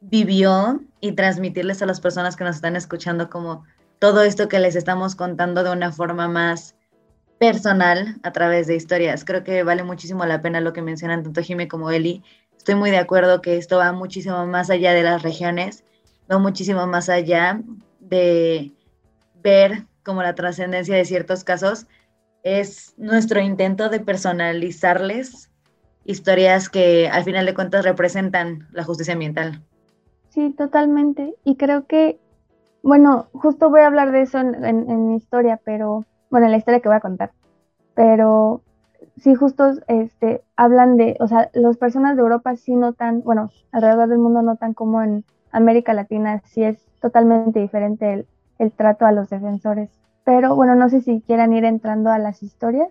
vivió 0.00 0.80
y 1.00 1.12
transmitirles 1.12 1.82
a 1.82 1.86
las 1.86 2.00
personas 2.00 2.36
que 2.36 2.44
nos 2.44 2.56
están 2.56 2.76
escuchando 2.76 3.28
como 3.28 3.64
todo 3.98 4.22
esto 4.22 4.48
que 4.48 4.58
les 4.58 4.76
estamos 4.76 5.14
contando 5.14 5.62
de 5.62 5.72
una 5.72 5.92
forma 5.92 6.26
más 6.28 6.74
personal 7.38 8.18
a 8.22 8.32
través 8.32 8.66
de 8.66 8.76
historias. 8.76 9.24
Creo 9.24 9.44
que 9.44 9.62
vale 9.62 9.82
muchísimo 9.82 10.24
la 10.24 10.40
pena 10.40 10.60
lo 10.60 10.72
que 10.72 10.82
mencionan 10.82 11.22
tanto 11.22 11.42
Jimmy 11.42 11.68
como 11.68 11.90
Eli, 11.90 12.22
estoy 12.56 12.74
muy 12.74 12.90
de 12.90 12.98
acuerdo 12.98 13.40
que 13.40 13.56
esto 13.56 13.78
va 13.78 13.92
muchísimo 13.92 14.46
más 14.46 14.68
allá 14.68 14.92
de 14.92 15.02
las 15.02 15.22
regiones, 15.22 15.82
va 16.30 16.38
muchísimo 16.38 16.86
más 16.86 17.08
allá 17.08 17.60
de 17.98 18.72
ver 19.42 19.86
como 20.04 20.22
la 20.22 20.34
trascendencia 20.34 20.94
de 20.94 21.04
ciertos 21.04 21.44
casos. 21.44 21.86
Es 22.42 22.94
nuestro 22.96 23.40
intento 23.40 23.88
de 23.88 24.00
personalizarles 24.00 25.50
historias 26.04 26.68
que 26.68 27.08
al 27.08 27.24
final 27.24 27.46
de 27.46 27.54
cuentas 27.54 27.84
representan 27.84 28.68
la 28.72 28.84
justicia 28.84 29.12
ambiental. 29.12 29.62
Sí, 30.30 30.50
totalmente. 30.50 31.34
Y 31.44 31.56
creo 31.56 31.86
que, 31.86 32.18
bueno, 32.82 33.26
justo 33.32 33.70
voy 33.70 33.80
a 33.80 33.86
hablar 33.86 34.12
de 34.12 34.22
eso 34.22 34.38
en, 34.38 35.08
mi 35.08 35.16
historia, 35.16 35.60
pero, 35.64 36.06
bueno, 36.30 36.46
en 36.46 36.52
la 36.52 36.58
historia 36.58 36.80
que 36.80 36.88
voy 36.88 36.96
a 36.96 37.00
contar, 37.00 37.32
pero 37.94 38.62
sí 39.18 39.34
justo 39.34 39.72
este, 39.88 40.42
hablan 40.56 40.96
de, 40.96 41.16
o 41.20 41.26
sea, 41.26 41.50
las 41.52 41.76
personas 41.76 42.16
de 42.16 42.22
Europa 42.22 42.56
sí 42.56 42.74
notan, 42.74 43.22
bueno, 43.22 43.50
alrededor 43.72 44.08
del 44.08 44.18
mundo 44.18 44.42
notan 44.42 44.72
como 44.72 45.02
en 45.02 45.24
América 45.52 45.94
Latina 45.94 46.42
sí 46.46 46.62
es 46.62 46.78
totalmente 47.00 47.60
diferente 47.60 48.12
el, 48.12 48.26
el 48.58 48.72
trato 48.72 49.06
a 49.06 49.12
los 49.12 49.30
defensores. 49.30 49.90
Pero 50.30 50.54
bueno, 50.54 50.76
no 50.76 50.88
sé 50.88 51.00
si 51.00 51.22
quieran 51.22 51.52
ir 51.54 51.64
entrando 51.64 52.08
a 52.08 52.18
las 52.20 52.40
historias. 52.44 52.88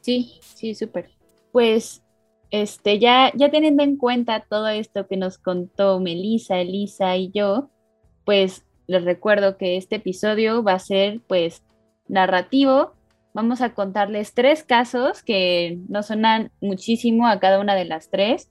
Sí, 0.00 0.40
sí, 0.40 0.74
súper. 0.74 1.10
Pues 1.52 2.02
este, 2.50 2.98
ya, 2.98 3.30
ya 3.34 3.50
teniendo 3.50 3.82
en 3.82 3.98
cuenta 3.98 4.40
todo 4.48 4.68
esto 4.68 5.06
que 5.06 5.18
nos 5.18 5.36
contó 5.36 6.00
Melissa, 6.00 6.58
Elisa 6.58 7.14
y 7.18 7.30
yo, 7.30 7.68
pues 8.24 8.64
les 8.86 9.04
recuerdo 9.04 9.58
que 9.58 9.76
este 9.76 9.96
episodio 9.96 10.62
va 10.62 10.72
a 10.72 10.78
ser 10.78 11.20
pues 11.26 11.62
narrativo. 12.08 12.94
Vamos 13.34 13.60
a 13.60 13.74
contarles 13.74 14.32
tres 14.32 14.64
casos 14.64 15.22
que 15.22 15.78
nos 15.90 16.06
sonan 16.06 16.52
muchísimo 16.62 17.26
a 17.26 17.38
cada 17.38 17.60
una 17.60 17.74
de 17.74 17.84
las 17.84 18.08
tres. 18.08 18.48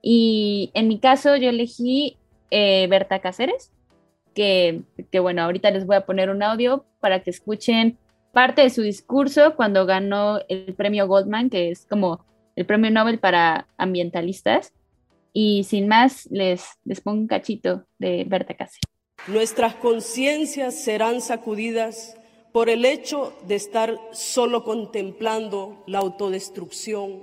Y 0.00 0.70
en 0.72 0.88
mi 0.88 1.00
caso 1.00 1.36
yo 1.36 1.50
elegí 1.50 2.16
eh, 2.50 2.86
Berta 2.88 3.18
Cáceres, 3.18 3.70
que, 4.34 4.82
que 5.10 5.20
bueno, 5.20 5.42
ahorita 5.42 5.70
les 5.70 5.86
voy 5.86 5.96
a 5.96 6.06
poner 6.06 6.30
un 6.30 6.42
audio 6.42 6.84
para 7.00 7.22
que 7.22 7.30
escuchen 7.30 7.98
parte 8.32 8.62
de 8.62 8.70
su 8.70 8.82
discurso 8.82 9.54
cuando 9.56 9.86
ganó 9.86 10.40
el 10.48 10.74
premio 10.74 11.06
Goldman, 11.06 11.50
que 11.50 11.70
es 11.70 11.86
como 11.86 12.24
el 12.56 12.66
premio 12.66 12.90
Nobel 12.90 13.18
para 13.18 13.68
ambientalistas. 13.76 14.72
Y 15.32 15.64
sin 15.64 15.88
más, 15.88 16.26
les, 16.30 16.64
les 16.84 17.00
pongo 17.00 17.20
un 17.20 17.26
cachito 17.26 17.86
de 17.98 18.24
Berta 18.26 18.54
Cáceres. 18.54 18.82
Nuestras 19.26 19.74
conciencias 19.76 20.82
serán 20.82 21.20
sacudidas 21.20 22.16
por 22.52 22.68
el 22.68 22.84
hecho 22.84 23.32
de 23.46 23.54
estar 23.54 23.98
solo 24.12 24.62
contemplando 24.64 25.82
la 25.86 25.98
autodestrucción 25.98 27.22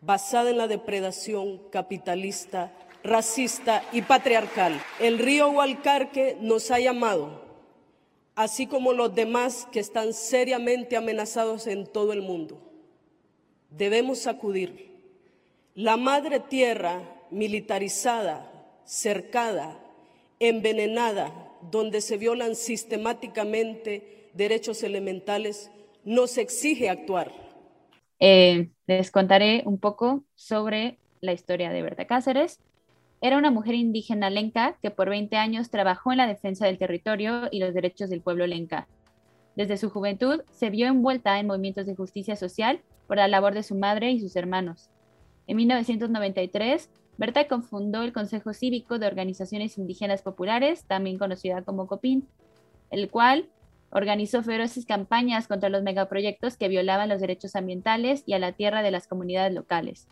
basada 0.00 0.50
en 0.50 0.58
la 0.58 0.68
depredación 0.68 1.58
capitalista, 1.70 2.72
racista 3.04 3.84
y 3.92 4.02
patriarcal. 4.02 4.80
El 5.00 5.18
río 5.18 5.50
Hualcarque 5.50 6.36
nos 6.40 6.70
ha 6.70 6.78
llamado, 6.78 7.42
así 8.34 8.66
como 8.66 8.92
los 8.92 9.14
demás 9.14 9.66
que 9.72 9.80
están 9.80 10.12
seriamente 10.12 10.96
amenazados 10.96 11.66
en 11.66 11.86
todo 11.86 12.12
el 12.12 12.22
mundo. 12.22 12.60
Debemos 13.70 14.20
sacudir. 14.20 14.92
La 15.74 15.96
madre 15.96 16.40
tierra 16.40 17.00
militarizada, 17.30 18.50
cercada, 18.84 19.78
envenenada, 20.38 21.50
donde 21.70 22.00
se 22.00 22.18
violan 22.18 22.56
sistemáticamente 22.56 24.30
derechos 24.34 24.82
elementales, 24.82 25.70
nos 26.04 26.36
exige 26.36 26.90
actuar. 26.90 27.32
Eh, 28.18 28.70
les 28.86 29.10
contaré 29.10 29.62
un 29.64 29.78
poco 29.78 30.24
sobre 30.34 30.98
la 31.20 31.32
historia 31.32 31.70
de 31.70 31.82
Berta 31.82 32.06
Cáceres. 32.06 32.60
Era 33.22 33.38
una 33.38 33.50
mujer 33.50 33.74
indígena 33.74 34.28
lenca 34.28 34.76
que 34.82 34.90
por 34.90 35.08
20 35.08 35.34
años 35.36 35.70
trabajó 35.70 36.12
en 36.12 36.18
la 36.18 36.26
defensa 36.26 36.66
del 36.66 36.76
territorio 36.76 37.48
y 37.50 37.60
los 37.60 37.72
derechos 37.72 38.10
del 38.10 38.20
pueblo 38.20 38.46
lenca. 38.46 38.86
Desde 39.56 39.78
su 39.78 39.88
juventud 39.88 40.42
se 40.50 40.68
vio 40.68 40.86
envuelta 40.86 41.40
en 41.40 41.46
movimientos 41.46 41.86
de 41.86 41.96
justicia 41.96 42.36
social 42.36 42.82
por 43.06 43.16
la 43.16 43.28
labor 43.28 43.54
de 43.54 43.62
su 43.62 43.74
madre 43.74 44.10
y 44.10 44.20
sus 44.20 44.36
hermanos. 44.36 44.90
En 45.46 45.56
1993, 45.56 46.90
Berta 47.16 47.48
confundó 47.48 48.02
el 48.02 48.12
Consejo 48.12 48.52
Cívico 48.52 48.98
de 48.98 49.06
Organizaciones 49.06 49.78
Indígenas 49.78 50.20
Populares, 50.20 50.84
también 50.84 51.16
conocida 51.16 51.62
como 51.62 51.86
COPIN, 51.86 52.28
el 52.90 53.08
cual 53.08 53.48
Organizó 53.94 54.42
feroces 54.42 54.86
campañas 54.86 55.46
contra 55.46 55.68
los 55.68 55.82
megaproyectos 55.82 56.56
que 56.56 56.68
violaban 56.68 57.10
los 57.10 57.20
derechos 57.20 57.54
ambientales 57.54 58.22
y 58.24 58.32
a 58.32 58.38
la 58.38 58.52
tierra 58.52 58.82
de 58.82 58.90
las 58.90 59.06
comunidades 59.06 59.52
locales. 59.52 60.08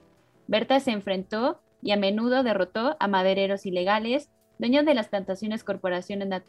Berta 0.49 0.81
se 0.81 0.91
enfrentó 0.91 1.63
y 1.83 1.93
a 1.93 1.97
menudo 1.97 2.43
derrotó 2.43 2.97
a 2.99 3.09
madereros 3.09 3.67
ilegales, 3.67 4.31
dueños 4.59 4.85
de 4.85 4.95
las 4.95 5.09
plantaciones 5.09 5.65
corporaciones, 5.65 6.43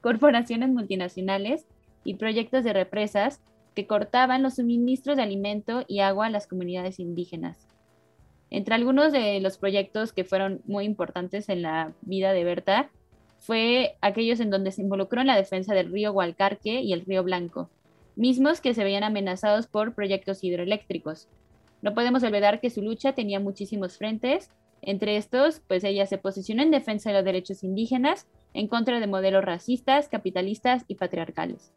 corporaciones 0.00 0.68
multinacionales 0.70 1.66
y 2.04 2.14
proyectos 2.14 2.64
de 2.64 2.72
represas 2.72 3.40
que 3.74 3.86
cortaban 3.86 4.42
los 4.42 4.56
suministros 4.56 5.16
de 5.16 5.22
alimento 5.22 5.84
y 5.86 6.00
agua 6.00 6.26
a 6.26 6.30
las 6.30 6.46
comunidades 6.46 6.98
indígenas. 6.98 7.68
Entre 8.50 8.74
algunos 8.74 9.12
de 9.12 9.40
los 9.40 9.58
proyectos 9.58 10.12
que 10.12 10.24
fueron 10.24 10.62
muy 10.64 10.84
importantes 10.84 11.48
en 11.48 11.62
la 11.62 11.92
vida 12.00 12.32
de 12.32 12.44
Berta 12.44 12.90
fue 13.38 13.96
aquellos 14.00 14.40
en 14.40 14.50
donde 14.50 14.72
se 14.72 14.82
involucró 14.82 15.20
en 15.20 15.26
la 15.26 15.36
defensa 15.36 15.74
del 15.74 15.92
río 15.92 16.12
Hualcarque 16.12 16.80
y 16.80 16.92
el 16.92 17.04
río 17.04 17.22
Blanco, 17.22 17.70
mismos 18.16 18.60
que 18.60 18.74
se 18.74 18.84
veían 18.84 19.04
amenazados 19.04 19.66
por 19.66 19.94
proyectos 19.94 20.42
hidroeléctricos. 20.42 21.28
No 21.82 21.94
podemos 21.94 22.22
olvidar 22.22 22.60
que 22.60 22.70
su 22.70 22.82
lucha 22.82 23.12
tenía 23.12 23.40
muchísimos 23.40 23.98
frentes, 23.98 24.50
entre 24.82 25.16
estos, 25.16 25.60
pues 25.66 25.84
ella 25.84 26.06
se 26.06 26.18
posicionó 26.18 26.62
en 26.62 26.70
defensa 26.70 27.10
de 27.10 27.16
los 27.16 27.24
derechos 27.24 27.64
indígenas, 27.64 28.26
en 28.54 28.68
contra 28.68 29.00
de 29.00 29.06
modelos 29.06 29.44
racistas, 29.44 30.08
capitalistas 30.08 30.84
y 30.88 30.94
patriarcales. 30.94 31.72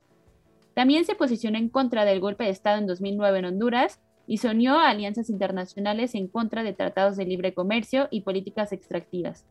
También 0.74 1.06
se 1.06 1.16
posicionó 1.16 1.58
en 1.58 1.70
contra 1.70 2.06
del 2.06 2.20
golpe 2.20 2.46
de 2.46 2.52
Estado 2.52 2.78
en 2.78 2.88
2009 2.88 3.40
en 3.40 3.46
Honduras 3.46 4.00
y 4.28 4.38
se 4.38 4.50
unió 4.50 4.80
a 4.80 4.90
alianzas 4.90 5.30
internacionales 5.30 6.16
en 6.16 6.28
contra 6.28 6.64
de 6.64 6.74
tratados 6.74 7.18
de 7.18 7.26
libre 7.26 7.54
comercio 7.54 8.08
y 8.12 8.22
políticas 8.22 8.72
extractivas. 8.72 9.46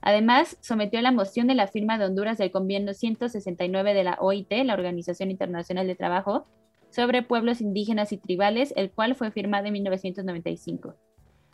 Además, 0.00 0.56
sometió 0.60 1.00
la 1.00 1.12
moción 1.12 1.46
de 1.46 1.54
la 1.54 1.68
firma 1.68 1.96
de 1.96 2.04
Honduras 2.04 2.38
del 2.38 2.50
Convenio 2.50 2.92
169 2.92 3.94
de 3.94 4.04
la 4.04 4.18
OIT, 4.20 4.52
la 4.64 4.74
Organización 4.74 5.30
Internacional 5.30 5.86
de 5.86 5.94
Trabajo, 5.94 6.46
sobre 6.92 7.22
pueblos 7.22 7.60
indígenas 7.60 8.12
y 8.12 8.18
tribales, 8.18 8.72
el 8.76 8.90
cual 8.90 9.14
fue 9.14 9.30
firmado 9.30 9.66
en 9.66 9.72
1995. 9.72 10.94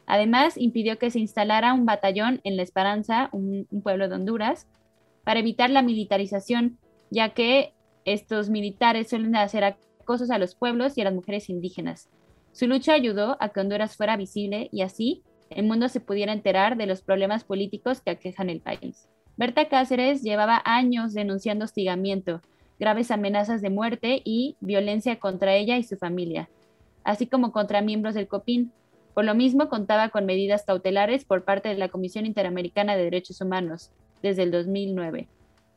Además, 0.07 0.57
impidió 0.57 0.99
que 0.99 1.11
se 1.11 1.21
instalara 1.21 1.75
un 1.75 1.87
batallón 1.87 2.41
en 2.43 2.57
La 2.57 2.63
Esperanza, 2.63 3.29
un, 3.33 3.67
pueblo 3.83 4.09
de 4.09 4.17
Honduras, 4.17 4.67
para 5.23 5.41
evitar 5.41 5.71
la 5.71 5.83
militarización, 5.83 6.79
ya 7.11 7.31
que 7.31 7.73
estos 8.05 8.51
militares 8.51 9.11
suelen 9.11 9.37
hacer 9.37 9.65
acosos 9.65 10.31
a 10.31 10.39
los 10.39 10.55
pueblos 10.55 10.97
y 10.97 11.03
a 11.03 11.05
las 11.05 11.15
mujeres 11.15 11.49
indígenas. 11.51 12.09
Su 12.53 12.67
lucha 12.67 12.95
ayudó 12.95 13.37
a 13.39 13.51
que 13.51 13.61
Honduras 13.61 13.97
fuera 13.97 14.17
visible 14.17 14.69
y 14.73 14.83
así 14.83 15.23
el 15.51 15.67
mundo 15.67 15.89
se 15.89 16.01
pudiera 16.01 16.33
enterar 16.33 16.77
de 16.77 16.87
los 16.87 17.03
problemas 17.03 17.45
políticos 17.45 18.01
que 18.01 18.11
aquejan 18.11 18.51
el 18.51 18.61
país. 18.61 19.09
Berta 19.37 19.69
Cáceres 19.69 20.23
llevaba 20.23 20.61
años 20.65 21.15
denunciando 21.15 21.65
hostigamiento, 21.65 22.41
graves 22.79 23.11
amenazas 23.11 23.61
de 23.61 23.71
muerte 23.71 24.23
y 24.25 24.57
violencia 24.61 25.19
contra 25.19 25.55
ella 25.55 25.77
y 25.77 25.83
su 25.83 25.97
familia, 25.97 26.49
así 27.05 27.27
como 27.27 27.53
contra 27.53 27.83
miembros 27.83 28.15
del 28.15 28.29
COPIN. 28.29 28.73
Por 29.15 29.25
lo 29.25 29.35
mismo, 29.35 29.69
contaba 29.69 30.11
con 30.11 30.27
medidas 30.27 30.65
cautelares 30.65 31.25
por 31.25 31.45
parte 31.45 31.69
de 31.69 31.77
la 31.77 31.89
Comisión 31.89 32.27
Interamericana 32.27 32.97
de 32.97 33.05
Derechos 33.05 33.41
Humanos 33.41 33.91
desde 34.23 34.45
el 34.45 34.51
2009. 34.51 35.29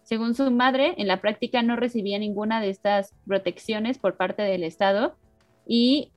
Según 0.04 0.36
su 0.36 0.50
madre, 0.52 0.94
en 0.98 1.08
la 1.08 1.22
práctica 1.22 1.62
no 1.62 1.76
recibía 1.76 2.20
ninguna 2.20 2.62
de 2.62 2.70
estas 2.70 3.14
protecciones 3.26 3.98
por 3.98 4.18
parte 4.18 4.44
del 4.44 4.64
Estado 4.64 5.16
y 5.66 6.12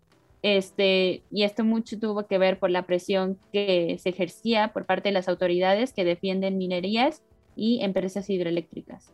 este, 0.44 1.22
y 1.30 1.44
esto 1.44 1.64
mucho 1.64 1.98
tuvo 1.98 2.26
que 2.26 2.36
ver 2.36 2.58
por 2.58 2.70
la 2.70 2.82
presión 2.82 3.38
que 3.50 3.96
se 3.98 4.10
ejercía 4.10 4.74
por 4.74 4.84
parte 4.84 5.08
de 5.08 5.14
las 5.14 5.26
autoridades 5.26 5.94
que 5.94 6.04
defienden 6.04 6.58
minerías 6.58 7.22
y 7.56 7.82
empresas 7.82 8.28
hidroeléctricas. 8.28 9.10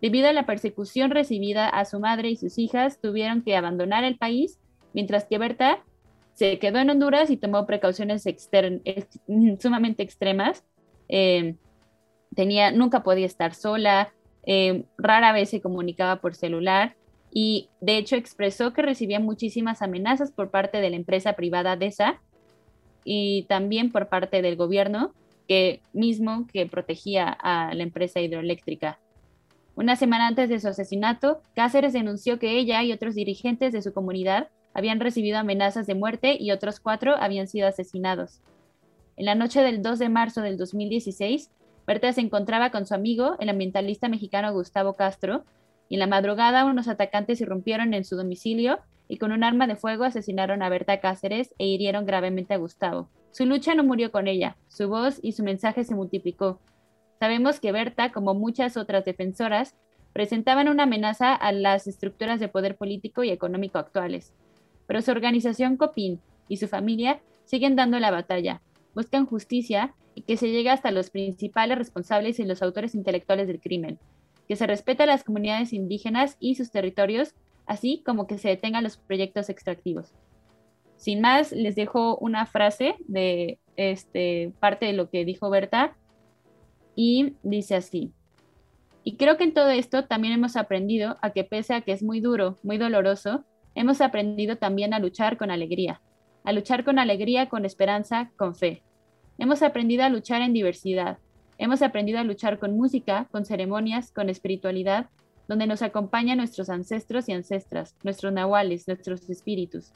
Debido 0.00 0.28
a 0.28 0.32
la 0.32 0.46
persecución 0.46 1.10
recibida 1.10 1.68
a 1.68 1.84
su 1.84 1.98
madre 1.98 2.30
y 2.30 2.36
sus 2.36 2.58
hijas, 2.58 3.00
tuvieron 3.00 3.42
que 3.42 3.56
abandonar 3.56 4.04
el 4.04 4.16
país, 4.16 4.58
mientras 4.92 5.24
que 5.24 5.38
Berta 5.38 5.82
se 6.34 6.60
quedó 6.60 6.78
en 6.78 6.90
Honduras 6.90 7.30
y 7.30 7.36
tomó 7.36 7.66
precauciones 7.66 8.22
sumamente 9.58 10.02
extremas. 10.04 10.64
Eh, 11.08 11.56
tenía, 12.34 12.70
nunca 12.70 13.02
podía 13.02 13.26
estar 13.26 13.54
sola, 13.54 14.12
eh, 14.44 14.84
rara 14.96 15.32
vez 15.32 15.50
se 15.50 15.60
comunicaba 15.60 16.20
por 16.20 16.36
celular 16.36 16.94
y 17.32 17.68
de 17.80 17.98
hecho 17.98 18.14
expresó 18.14 18.72
que 18.72 18.82
recibía 18.82 19.20
muchísimas 19.20 19.82
amenazas 19.82 20.30
por 20.30 20.50
parte 20.50 20.80
de 20.80 20.90
la 20.90 20.96
empresa 20.96 21.34
privada 21.34 21.76
DESA 21.76 22.20
y 23.04 23.46
también 23.48 23.90
por 23.90 24.08
parte 24.08 24.40
del 24.40 24.56
gobierno 24.56 25.12
que 25.48 25.80
mismo 25.92 26.46
que 26.52 26.66
protegía 26.66 27.28
a 27.28 27.74
la 27.74 27.82
empresa 27.82 28.20
hidroeléctrica. 28.20 28.98
Una 29.78 29.94
semana 29.94 30.26
antes 30.26 30.48
de 30.48 30.58
su 30.58 30.66
asesinato, 30.66 31.40
Cáceres 31.54 31.92
denunció 31.92 32.40
que 32.40 32.58
ella 32.58 32.82
y 32.82 32.90
otros 32.90 33.14
dirigentes 33.14 33.72
de 33.72 33.80
su 33.80 33.92
comunidad 33.92 34.48
habían 34.74 34.98
recibido 34.98 35.38
amenazas 35.38 35.86
de 35.86 35.94
muerte 35.94 36.36
y 36.36 36.50
otros 36.50 36.80
cuatro 36.80 37.14
habían 37.16 37.46
sido 37.46 37.68
asesinados. 37.68 38.40
En 39.16 39.26
la 39.26 39.36
noche 39.36 39.62
del 39.62 39.80
2 39.80 40.00
de 40.00 40.08
marzo 40.08 40.42
del 40.42 40.56
2016, 40.56 41.52
Berta 41.86 42.12
se 42.12 42.20
encontraba 42.20 42.70
con 42.72 42.86
su 42.86 42.94
amigo, 42.94 43.36
el 43.38 43.50
ambientalista 43.50 44.08
mexicano 44.08 44.52
Gustavo 44.52 44.94
Castro, 44.94 45.44
y 45.88 45.94
en 45.94 46.00
la 46.00 46.08
madrugada 46.08 46.64
unos 46.64 46.88
atacantes 46.88 47.40
irrumpieron 47.40 47.94
en 47.94 48.04
su 48.04 48.16
domicilio 48.16 48.80
y 49.06 49.18
con 49.18 49.30
un 49.30 49.44
arma 49.44 49.68
de 49.68 49.76
fuego 49.76 50.02
asesinaron 50.02 50.60
a 50.64 50.68
Berta 50.70 50.98
Cáceres 50.98 51.54
e 51.56 51.68
hirieron 51.68 52.04
gravemente 52.04 52.52
a 52.52 52.56
Gustavo. 52.56 53.10
Su 53.30 53.46
lucha 53.46 53.76
no 53.76 53.84
murió 53.84 54.10
con 54.10 54.26
ella, 54.26 54.56
su 54.66 54.88
voz 54.88 55.20
y 55.22 55.32
su 55.32 55.44
mensaje 55.44 55.84
se 55.84 55.94
multiplicó. 55.94 56.58
Sabemos 57.18 57.60
que 57.60 57.72
Berta, 57.72 58.12
como 58.12 58.34
muchas 58.34 58.76
otras 58.76 59.04
defensoras, 59.04 59.74
presentaban 60.12 60.68
una 60.68 60.84
amenaza 60.84 61.34
a 61.34 61.52
las 61.52 61.86
estructuras 61.86 62.40
de 62.40 62.48
poder 62.48 62.76
político 62.76 63.24
y 63.24 63.30
económico 63.30 63.78
actuales. 63.78 64.32
pero 64.86 65.02
su 65.02 65.10
organización 65.10 65.76
COPIN 65.76 66.18
y 66.48 66.56
su 66.56 66.66
familia 66.66 67.20
siguen 67.44 67.76
dando 67.76 67.98
la 67.98 68.10
batalla, 68.10 68.62
buscan 68.94 69.26
justicia 69.26 69.94
y 70.14 70.22
que 70.22 70.38
se 70.38 70.50
llegue 70.50 70.70
hasta 70.70 70.90
los 70.90 71.10
principales 71.10 71.76
responsables 71.76 72.40
y 72.40 72.44
los 72.44 72.62
autores 72.62 72.94
intelectuales 72.94 73.48
del 73.48 73.60
crimen, 73.60 73.98
que 74.48 74.56
se 74.56 74.66
respete 74.66 75.02
a 75.02 75.06
las 75.06 75.24
comunidades 75.24 75.74
indígenas 75.74 76.38
y 76.40 76.54
sus 76.54 76.70
territorios, 76.70 77.34
así 77.66 78.02
como 78.04 78.26
que 78.26 78.38
se 78.38 78.48
detengan 78.48 78.82
los 78.82 78.96
proyectos 78.96 79.50
extractivos. 79.50 80.14
Sin 80.96 81.20
más, 81.20 81.52
les 81.52 81.76
dejo 81.76 82.16
una 82.16 82.46
frase 82.46 82.96
de 83.06 83.58
este, 83.76 84.52
parte 84.58 84.86
de 84.86 84.94
lo 84.94 85.10
que 85.10 85.26
dijo 85.26 85.50
Berta 85.50 85.96
y 87.00 87.36
dice 87.44 87.76
así. 87.76 88.12
Y 89.04 89.14
creo 89.14 89.36
que 89.36 89.44
en 89.44 89.54
todo 89.54 89.70
esto 89.70 90.06
también 90.06 90.34
hemos 90.34 90.56
aprendido 90.56 91.16
a 91.22 91.30
que 91.30 91.44
pese 91.44 91.74
a 91.74 91.82
que 91.82 91.92
es 91.92 92.02
muy 92.02 92.18
duro, 92.18 92.58
muy 92.64 92.76
doloroso, 92.76 93.44
hemos 93.76 94.00
aprendido 94.00 94.56
también 94.56 94.92
a 94.92 94.98
luchar 94.98 95.36
con 95.36 95.52
alegría, 95.52 96.00
a 96.42 96.52
luchar 96.52 96.84
con 96.84 96.98
alegría, 96.98 97.48
con 97.48 97.64
esperanza, 97.64 98.32
con 98.36 98.56
fe. 98.56 98.82
Hemos 99.38 99.62
aprendido 99.62 100.02
a 100.02 100.08
luchar 100.08 100.42
en 100.42 100.52
diversidad, 100.52 101.18
hemos 101.56 101.82
aprendido 101.82 102.18
a 102.18 102.24
luchar 102.24 102.58
con 102.58 102.76
música, 102.76 103.28
con 103.30 103.44
ceremonias, 103.44 104.10
con 104.10 104.28
espiritualidad, 104.28 105.06
donde 105.46 105.68
nos 105.68 105.82
acompañan 105.82 106.38
nuestros 106.38 106.68
ancestros 106.68 107.28
y 107.28 107.32
ancestras, 107.32 107.94
nuestros 108.02 108.32
nahuales, 108.32 108.88
nuestros 108.88 109.30
espíritus. 109.30 109.92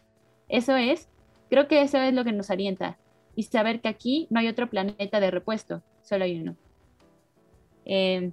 Eso 0.49 0.77
es, 0.77 1.09
creo 1.51 1.67
que 1.67 1.83
eso 1.83 1.99
es 1.99 2.15
lo 2.15 2.23
que 2.23 2.31
nos 2.31 2.49
alienta, 2.49 2.97
y 3.35 3.43
saber 3.43 3.81
que 3.81 3.89
aquí 3.89 4.29
no 4.31 4.39
hay 4.39 4.47
otro 4.47 4.71
planeta 4.71 5.19
de 5.19 5.33
repuesto, 5.33 5.83
solo 6.05 6.23
hay 6.23 6.39
uno. 6.39 6.55
Eh, 7.85 8.31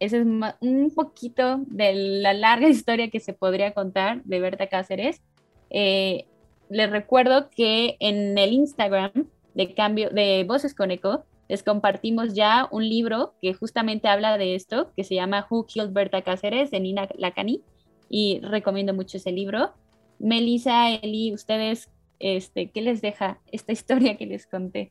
ese 0.00 0.18
es 0.18 0.26
un 0.26 0.92
poquito 0.94 1.60
de 1.66 1.94
la 1.94 2.32
larga 2.34 2.68
historia 2.70 3.10
que 3.10 3.20
se 3.20 3.32
podría 3.32 3.72
contar 3.72 4.22
de 4.24 4.40
Berta 4.40 4.66
Cáceres. 4.66 5.22
Eh, 5.70 6.26
les 6.68 6.90
recuerdo 6.90 7.50
que 7.50 7.96
en 8.00 8.36
el 8.36 8.52
Instagram 8.52 9.12
de 9.54 9.74
cambio 9.74 10.10
de 10.10 10.44
Voces 10.46 10.74
con 10.74 10.90
Eco 10.90 11.24
les 11.48 11.62
compartimos 11.62 12.34
ya 12.34 12.68
un 12.70 12.88
libro 12.88 13.34
que 13.40 13.54
justamente 13.54 14.08
habla 14.08 14.38
de 14.38 14.54
esto, 14.54 14.92
que 14.96 15.04
se 15.04 15.14
llama 15.14 15.46
Who 15.48 15.66
Killed 15.66 15.92
Berta 15.92 16.22
Cáceres 16.22 16.70
de 16.70 16.80
Nina 16.80 17.08
Lacani 17.16 17.62
y 18.08 18.40
recomiendo 18.42 18.94
mucho 18.94 19.18
ese 19.18 19.30
libro. 19.30 19.72
Melissa, 20.18 20.90
Eli, 20.90 21.34
ustedes, 21.34 21.90
este, 22.18 22.70
¿qué 22.70 22.80
les 22.80 23.02
deja 23.02 23.38
esta 23.52 23.72
historia 23.78 24.16
que 24.16 24.26
les 24.26 24.46
conté? 24.46 24.90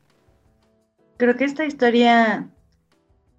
Creo 1.16 1.36
que 1.36 1.44
esta 1.44 1.64
historia 1.64 2.48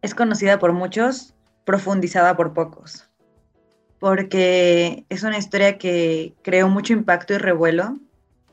es 0.05 0.13
conocida 0.13 0.59
por 0.59 0.71
muchos, 0.71 1.33
profundizada 1.65 2.37
por 2.37 2.53
pocos, 2.53 3.09
porque 3.99 5.03
es 5.09 5.23
una 5.23 5.39
historia 5.39 5.79
que 5.79 6.35
creó 6.43 6.69
mucho 6.69 6.93
impacto 6.93 7.33
y 7.33 7.39
revuelo, 7.39 7.97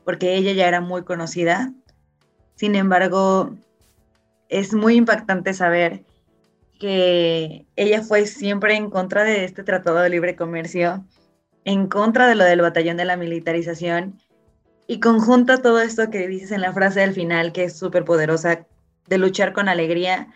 porque 0.03 0.35
ella 0.35 0.51
ya 0.53 0.67
era 0.67 0.81
muy 0.81 1.03
conocida. 1.03 1.71
Sin 2.55 2.73
embargo, 2.73 3.55
es 4.49 4.73
muy 4.73 4.95
impactante 4.95 5.53
saber 5.53 6.03
que 6.79 7.67
ella 7.75 8.01
fue 8.01 8.25
siempre 8.25 8.75
en 8.75 8.89
contra 8.89 9.23
de 9.23 9.45
este 9.45 9.63
tratado 9.63 9.99
de 9.99 10.09
libre 10.09 10.35
comercio, 10.35 11.05
en 11.65 11.87
contra 11.87 12.27
de 12.27 12.33
lo 12.33 12.43
del 12.45 12.61
batallón 12.61 12.97
de 12.97 13.05
la 13.05 13.15
militarización 13.15 14.19
y 14.87 14.99
conjunta 14.99 15.61
todo 15.61 15.79
esto 15.81 16.09
que 16.09 16.27
dices 16.27 16.51
en 16.51 16.61
la 16.61 16.73
frase 16.73 17.01
del 17.01 17.13
final, 17.13 17.53
que 17.53 17.65
es 17.65 17.77
súper 17.77 18.05
poderosa, 18.05 18.65
de 19.07 19.17
luchar 19.19 19.53
con 19.53 19.69
alegría 19.69 20.29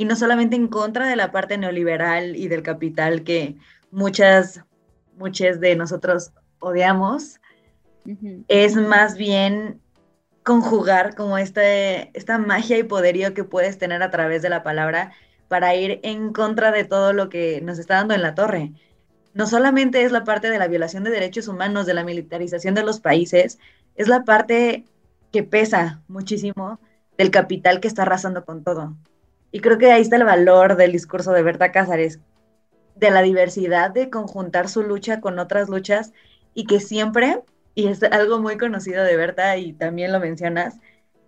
y 0.00 0.06
no 0.06 0.16
solamente 0.16 0.56
en 0.56 0.68
contra 0.68 1.06
de 1.06 1.14
la 1.14 1.30
parte 1.30 1.58
neoliberal 1.58 2.34
y 2.34 2.48
del 2.48 2.62
capital 2.62 3.22
que 3.22 3.56
muchas, 3.90 4.64
muchas 5.18 5.60
de 5.60 5.76
nosotros 5.76 6.32
odiamos, 6.58 7.38
es 8.48 8.76
más 8.76 9.18
bien 9.18 9.78
conjugar 10.42 11.14
como 11.14 11.36
este, 11.36 12.16
esta 12.18 12.38
magia 12.38 12.78
y 12.78 12.82
poderío 12.82 13.34
que 13.34 13.44
puedes 13.44 13.76
tener 13.76 14.02
a 14.02 14.10
través 14.10 14.40
de 14.40 14.48
la 14.48 14.62
palabra 14.62 15.12
para 15.48 15.74
ir 15.74 16.00
en 16.02 16.32
contra 16.32 16.72
de 16.72 16.84
todo 16.84 17.12
lo 17.12 17.28
que 17.28 17.60
nos 17.60 17.78
está 17.78 17.96
dando 17.96 18.14
en 18.14 18.22
la 18.22 18.34
torre. 18.34 18.72
No 19.34 19.46
solamente 19.46 20.02
es 20.02 20.12
la 20.12 20.24
parte 20.24 20.48
de 20.48 20.58
la 20.58 20.66
violación 20.68 21.04
de 21.04 21.10
derechos 21.10 21.46
humanos, 21.46 21.84
de 21.84 21.92
la 21.92 22.04
militarización 22.04 22.72
de 22.74 22.84
los 22.84 23.00
países, 23.00 23.58
es 23.96 24.08
la 24.08 24.24
parte 24.24 24.86
que 25.30 25.42
pesa 25.42 26.00
muchísimo 26.08 26.80
del 27.18 27.30
capital 27.30 27.80
que 27.80 27.88
está 27.88 28.04
arrasando 28.04 28.46
con 28.46 28.64
todo. 28.64 28.96
Y 29.52 29.60
creo 29.60 29.78
que 29.78 29.90
ahí 29.90 30.02
está 30.02 30.16
el 30.16 30.24
valor 30.24 30.76
del 30.76 30.92
discurso 30.92 31.32
de 31.32 31.42
Berta 31.42 31.72
Cázares, 31.72 32.20
de 32.94 33.10
la 33.10 33.22
diversidad, 33.22 33.90
de 33.90 34.10
conjuntar 34.10 34.68
su 34.68 34.82
lucha 34.82 35.20
con 35.20 35.38
otras 35.38 35.68
luchas 35.68 36.12
y 36.54 36.66
que 36.66 36.80
siempre, 36.80 37.42
y 37.74 37.88
es 37.88 38.02
algo 38.02 38.40
muy 38.40 38.58
conocido 38.58 39.02
de 39.04 39.16
Berta 39.16 39.56
y 39.56 39.72
también 39.72 40.12
lo 40.12 40.20
mencionas, 40.20 40.78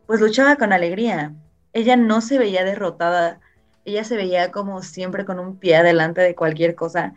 pues 0.06 0.20
luchaba 0.20 0.56
con 0.56 0.72
alegría. 0.72 1.32
Ella 1.72 1.96
no 1.96 2.20
se 2.20 2.38
veía 2.38 2.64
derrotada, 2.64 3.40
ella 3.84 4.04
se 4.04 4.16
veía 4.16 4.52
como 4.52 4.82
siempre 4.82 5.24
con 5.24 5.38
un 5.38 5.56
pie 5.56 5.76
adelante 5.76 6.20
de 6.20 6.34
cualquier 6.34 6.74
cosa. 6.74 7.14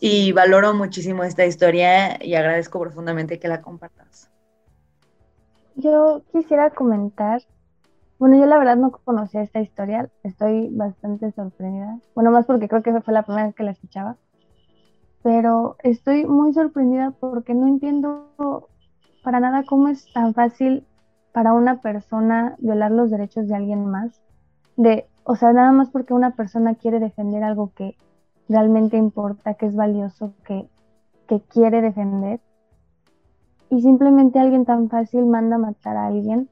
Y 0.00 0.32
valoro 0.32 0.74
muchísimo 0.74 1.24
esta 1.24 1.44
historia 1.44 2.22
y 2.24 2.34
agradezco 2.34 2.80
profundamente 2.80 3.38
que 3.38 3.48
la 3.48 3.62
compartas. 3.62 4.30
Yo 5.76 6.22
quisiera 6.30 6.70
comentar 6.70 7.42
bueno, 8.18 8.36
yo 8.38 8.46
la 8.46 8.58
verdad 8.58 8.76
no 8.76 8.92
conocía 8.92 9.42
esta 9.42 9.60
historia, 9.60 10.08
estoy 10.22 10.68
bastante 10.70 11.32
sorprendida. 11.32 11.98
Bueno, 12.14 12.30
más 12.30 12.46
porque 12.46 12.68
creo 12.68 12.82
que 12.82 13.00
fue 13.00 13.12
la 13.12 13.24
primera 13.24 13.46
vez 13.46 13.54
que 13.54 13.64
la 13.64 13.72
escuchaba. 13.72 14.16
Pero 15.22 15.76
estoy 15.82 16.26
muy 16.26 16.52
sorprendida 16.52 17.10
porque 17.12 17.54
no 17.54 17.66
entiendo 17.66 18.68
para 19.22 19.40
nada 19.40 19.64
cómo 19.64 19.88
es 19.88 20.12
tan 20.12 20.34
fácil 20.34 20.86
para 21.32 21.54
una 21.54 21.80
persona 21.80 22.54
violar 22.58 22.92
los 22.92 23.10
derechos 23.10 23.48
de 23.48 23.56
alguien 23.56 23.86
más. 23.86 24.22
De, 24.76 25.08
o 25.24 25.34
sea, 25.34 25.52
nada 25.52 25.72
más 25.72 25.90
porque 25.90 26.14
una 26.14 26.36
persona 26.36 26.74
quiere 26.74 27.00
defender 27.00 27.42
algo 27.42 27.72
que 27.74 27.96
realmente 28.48 28.96
importa, 28.96 29.54
que 29.54 29.66
es 29.66 29.74
valioso, 29.74 30.34
que, 30.44 30.68
que 31.26 31.40
quiere 31.40 31.80
defender. 31.80 32.40
Y 33.70 33.82
simplemente 33.82 34.38
alguien 34.38 34.64
tan 34.64 34.88
fácil 34.88 35.26
manda 35.26 35.56
a 35.56 35.58
matar 35.58 35.96
a 35.96 36.06
alguien 36.06 36.48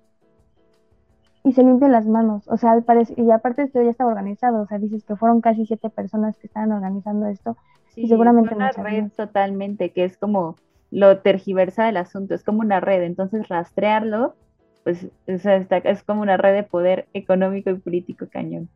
y 1.45 1.53
se 1.53 1.63
limpian 1.63 1.93
las 1.93 2.07
manos. 2.07 2.45
O 2.49 2.57
sea, 2.57 2.73
al 2.73 2.85
parecer, 2.85 3.19
y 3.19 3.31
aparte 3.31 3.63
esto 3.63 3.83
ya 3.83 3.91
estaba 3.91 4.11
organizado, 4.11 4.63
o 4.63 4.67
sea, 4.67 4.79
dices 4.79 5.05
que 5.05 5.17
fueron 5.17 5.41
casi 5.41 5.67
siete 5.67 5.91
personas 5.91 6.37
que 6.39 6.47
estaban 6.47 6.73
organizando 6.73 7.27
esto. 7.27 7.57
y 7.95 8.09
seguramente 8.09 8.55
una 8.55 8.73
red 8.73 9.11
totalmente, 9.17 9.93
que 9.93 10.05
es 10.05 10.17
como 10.17 10.57
lo 10.91 11.21
tergiversa 11.21 11.85
del 11.87 11.97
asunto, 11.97 12.35
es 12.35 12.45
como 12.45 12.61
una 12.61 12.81
red, 12.81 13.03
entonces 13.03 13.49
rastrearlo, 13.49 14.37
pues 14.85 15.09
es 15.27 16.03
como 16.05 16.23
una 16.23 16.37
red 16.37 16.55
de 16.55 16.63
poder 16.65 17.09
económico 17.13 17.71
y 17.71 17.79
político 17.79 18.27
cañón. 18.31 18.69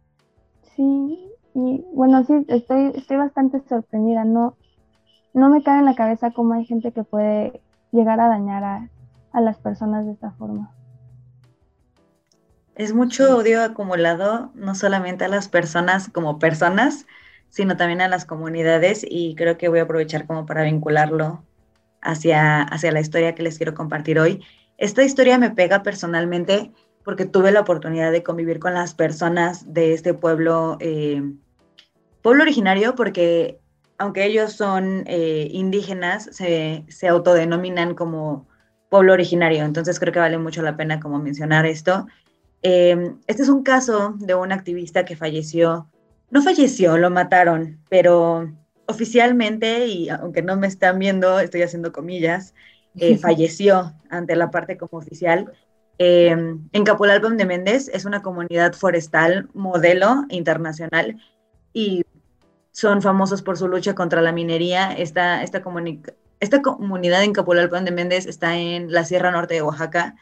Sí, 0.77 1.33
y 1.55 1.85
bueno, 1.95 2.23
sí, 2.25 2.45
estoy, 2.49 2.93
estoy 2.95 3.17
bastante 3.17 3.61
sorprendida, 3.69 4.25
no, 4.25 4.57
no 5.35 5.51
me 5.51 5.63
cae 5.63 5.81
en 5.81 5.87
la 5.87 5.95
cabeza 5.95 6.33
cómo 6.33 6.55
hay 6.55 6.67
gente 6.67 6.93
que 6.93 7.05
puede 7.05 7.63
llegar 7.93 8.21
a 8.21 8.29
dañar 8.29 8.65
a, 8.65 8.91
a 9.33 9.41
las 9.41 9.59
personas 9.61 10.07
de 10.07 10.13
esta 10.13 10.33
forma. 10.33 10.75
Es 12.77 12.93
mucho 12.93 13.39
odio 13.39 13.63
acumulado, 13.63 14.51
no 14.55 14.75
solamente 14.75 15.25
a 15.25 15.29
las 15.29 15.49
personas 15.49 16.11
como 16.11 16.39
personas, 16.39 17.07
sino 17.49 17.79
también 17.79 18.03
a 18.03 18.09
las 18.09 18.27
comunidades 18.27 19.05
y 19.09 19.35
creo 19.35 19.57
que 19.57 19.69
voy 19.69 19.79
a 19.79 19.85
aprovechar 19.85 20.27
como 20.27 20.45
para 20.45 20.63
vincularlo 20.63 21.43
hacia, 22.03 22.61
hacia 22.61 22.93
la 22.93 23.01
historia 23.01 23.35
que 23.35 23.43
les 23.43 23.57
quiero 23.57 23.73
compartir 23.73 24.19
hoy. 24.19 24.43
Esta 24.77 25.05
historia 25.05 25.39
me 25.39 25.53
pega 25.53 25.83
personalmente 25.83 26.71
porque 27.03 27.25
tuve 27.25 27.51
la 27.51 27.61
oportunidad 27.61 28.13
de 28.13 28.23
convivir 28.23 28.59
con 28.59 28.75
las 28.75 28.93
personas 28.93 29.73
de 29.73 29.95
este 29.95 30.13
pueblo, 30.13 30.77
eh, 30.81 31.23
pueblo 32.21 32.43
originario, 32.43 32.95
porque 32.95 33.59
aunque 33.97 34.27
ellos 34.27 34.53
son 34.53 35.05
eh, 35.07 35.49
indígenas, 35.51 36.29
se, 36.31 36.85
se 36.89 37.09
autodenominan 37.09 37.95
como 37.95 38.47
pueblo 38.91 39.15
originario. 39.15 39.65
Entonces 39.65 39.99
creo 39.99 40.13
que 40.13 40.19
vale 40.19 40.37
mucho 40.37 40.61
la 40.61 40.77
pena 40.77 41.01
como 41.01 41.19
mencionar 41.19 41.65
esto 41.65 42.07
Em, 42.63 43.19
este 43.27 43.43
es 43.43 43.49
un 43.49 43.63
caso 43.63 44.15
de 44.19 44.35
un 44.35 44.53
activista 44.53 45.05
que 45.05 45.17
falleció, 45.17 45.89
no 46.31 46.43
falleció, 46.43 46.99
lo 46.99 47.11
mataron, 47.11 47.79
pero 47.89 48.53
oficialmente, 48.87 49.87
y 49.87 50.09
aunque 50.09 50.43
no 50.43 50.57
me 50.57 50.67
están 50.67 50.99
viendo, 50.99 51.39
estoy 51.41 51.63
haciendo 51.63 51.93
comillas, 51.93 52.55
eh, 52.97 53.19
falleció 53.19 53.95
ante 54.11 54.37
la 54.37 54.51
parte 54.51 54.77
como 54.77 54.99
oficial. 54.99 55.53
en 55.99 56.85
Capulalpan 56.85 57.37
de 57.37 57.47
Méndez 57.47 57.89
es 57.93 58.05
una 58.05 58.23
comunidad 58.23 58.75
forestal 58.75 59.49
modelo 59.55 60.25
internacional 60.29 61.17
y 61.73 62.05
son 62.73 63.01
famosos 63.01 63.41
por 63.41 63.57
su 63.57 63.69
lucha 63.69 63.95
contra 63.95 64.21
la 64.21 64.33
minería. 64.33 64.93
Esta, 64.93 65.43
esta, 65.43 65.63
esta 66.41 66.63
comunidad 66.63 67.23
en 67.23 67.33
Capulalpan 67.33 67.87
de 67.87 67.91
Méndez 67.91 68.27
está 68.27 68.59
en 68.59 68.93
la 68.93 69.05
Sierra 69.05 69.31
Norte 69.31 69.55
de 69.55 69.63
Oaxaca. 69.63 70.15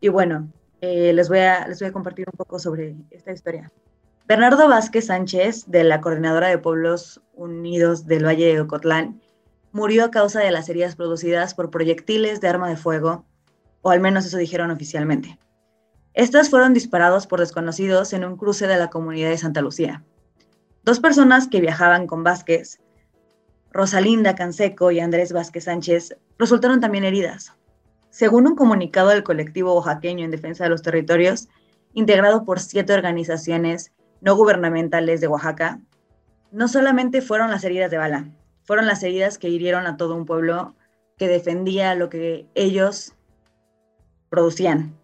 Y 0.00 0.08
bueno, 0.08 0.48
eh, 0.84 1.12
les, 1.14 1.30
voy 1.30 1.38
a, 1.38 1.66
les 1.66 1.80
voy 1.80 1.88
a 1.88 1.92
compartir 1.92 2.26
un 2.30 2.36
poco 2.36 2.58
sobre 2.58 2.94
esta 3.10 3.32
historia. 3.32 3.72
Bernardo 4.26 4.68
Vázquez 4.68 5.06
Sánchez, 5.06 5.64
de 5.66 5.82
la 5.82 6.02
Coordinadora 6.02 6.48
de 6.48 6.58
Pueblos 6.58 7.22
Unidos 7.32 8.06
del 8.06 8.26
Valle 8.26 8.52
de 8.52 8.60
Ocotlán, 8.60 9.22
murió 9.72 10.04
a 10.04 10.10
causa 10.10 10.40
de 10.40 10.50
las 10.50 10.68
heridas 10.68 10.94
producidas 10.94 11.54
por 11.54 11.70
proyectiles 11.70 12.42
de 12.42 12.48
arma 12.48 12.68
de 12.68 12.76
fuego, 12.76 13.24
o 13.80 13.90
al 13.90 14.00
menos 14.00 14.26
eso 14.26 14.36
dijeron 14.36 14.70
oficialmente. 14.70 15.38
Estas 16.12 16.50
fueron 16.50 16.74
disparados 16.74 17.26
por 17.26 17.40
desconocidos 17.40 18.12
en 18.12 18.24
un 18.24 18.36
cruce 18.36 18.66
de 18.66 18.76
la 18.76 18.90
comunidad 18.90 19.30
de 19.30 19.38
Santa 19.38 19.62
Lucía. 19.62 20.04
Dos 20.82 21.00
personas 21.00 21.48
que 21.48 21.62
viajaban 21.62 22.06
con 22.06 22.24
Vázquez, 22.24 22.78
Rosalinda 23.72 24.34
Canseco 24.34 24.90
y 24.90 25.00
Andrés 25.00 25.32
Vázquez 25.32 25.64
Sánchez, 25.64 26.16
resultaron 26.38 26.80
también 26.80 27.04
heridas. 27.04 27.54
Según 28.14 28.46
un 28.46 28.54
comunicado 28.54 29.08
del 29.08 29.24
colectivo 29.24 29.74
oaxaqueño 29.74 30.24
en 30.24 30.30
defensa 30.30 30.62
de 30.62 30.70
los 30.70 30.82
territorios, 30.82 31.48
integrado 31.94 32.44
por 32.44 32.60
siete 32.60 32.92
organizaciones 32.92 33.90
no 34.20 34.36
gubernamentales 34.36 35.20
de 35.20 35.26
Oaxaca, 35.26 35.80
no 36.52 36.68
solamente 36.68 37.22
fueron 37.22 37.50
las 37.50 37.64
heridas 37.64 37.90
de 37.90 37.98
bala, 37.98 38.28
fueron 38.62 38.86
las 38.86 39.02
heridas 39.02 39.36
que 39.36 39.48
hirieron 39.48 39.88
a 39.88 39.96
todo 39.96 40.14
un 40.14 40.26
pueblo 40.26 40.76
que 41.18 41.26
defendía 41.26 41.96
lo 41.96 42.08
que 42.08 42.46
ellos 42.54 43.14
producían. 44.28 44.96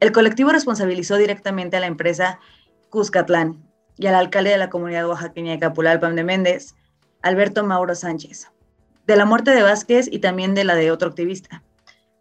El 0.00 0.12
colectivo 0.12 0.50
responsabilizó 0.50 1.16
directamente 1.16 1.78
a 1.78 1.80
la 1.80 1.86
empresa 1.86 2.40
Cuscatlán 2.90 3.66
y 3.96 4.06
al 4.08 4.16
alcalde 4.16 4.50
de 4.50 4.58
la 4.58 4.68
comunidad 4.68 5.08
oaxaqueña 5.08 5.52
de 5.52 5.60
Capulalpan 5.60 6.14
de 6.14 6.24
Méndez, 6.24 6.74
Alberto 7.22 7.64
Mauro 7.64 7.94
Sánchez, 7.94 8.50
de 9.06 9.16
la 9.16 9.24
muerte 9.24 9.52
de 9.52 9.62
Vázquez 9.62 10.10
y 10.12 10.18
también 10.18 10.52
de 10.52 10.64
la 10.64 10.74
de 10.74 10.90
otro 10.90 11.08
activista, 11.08 11.62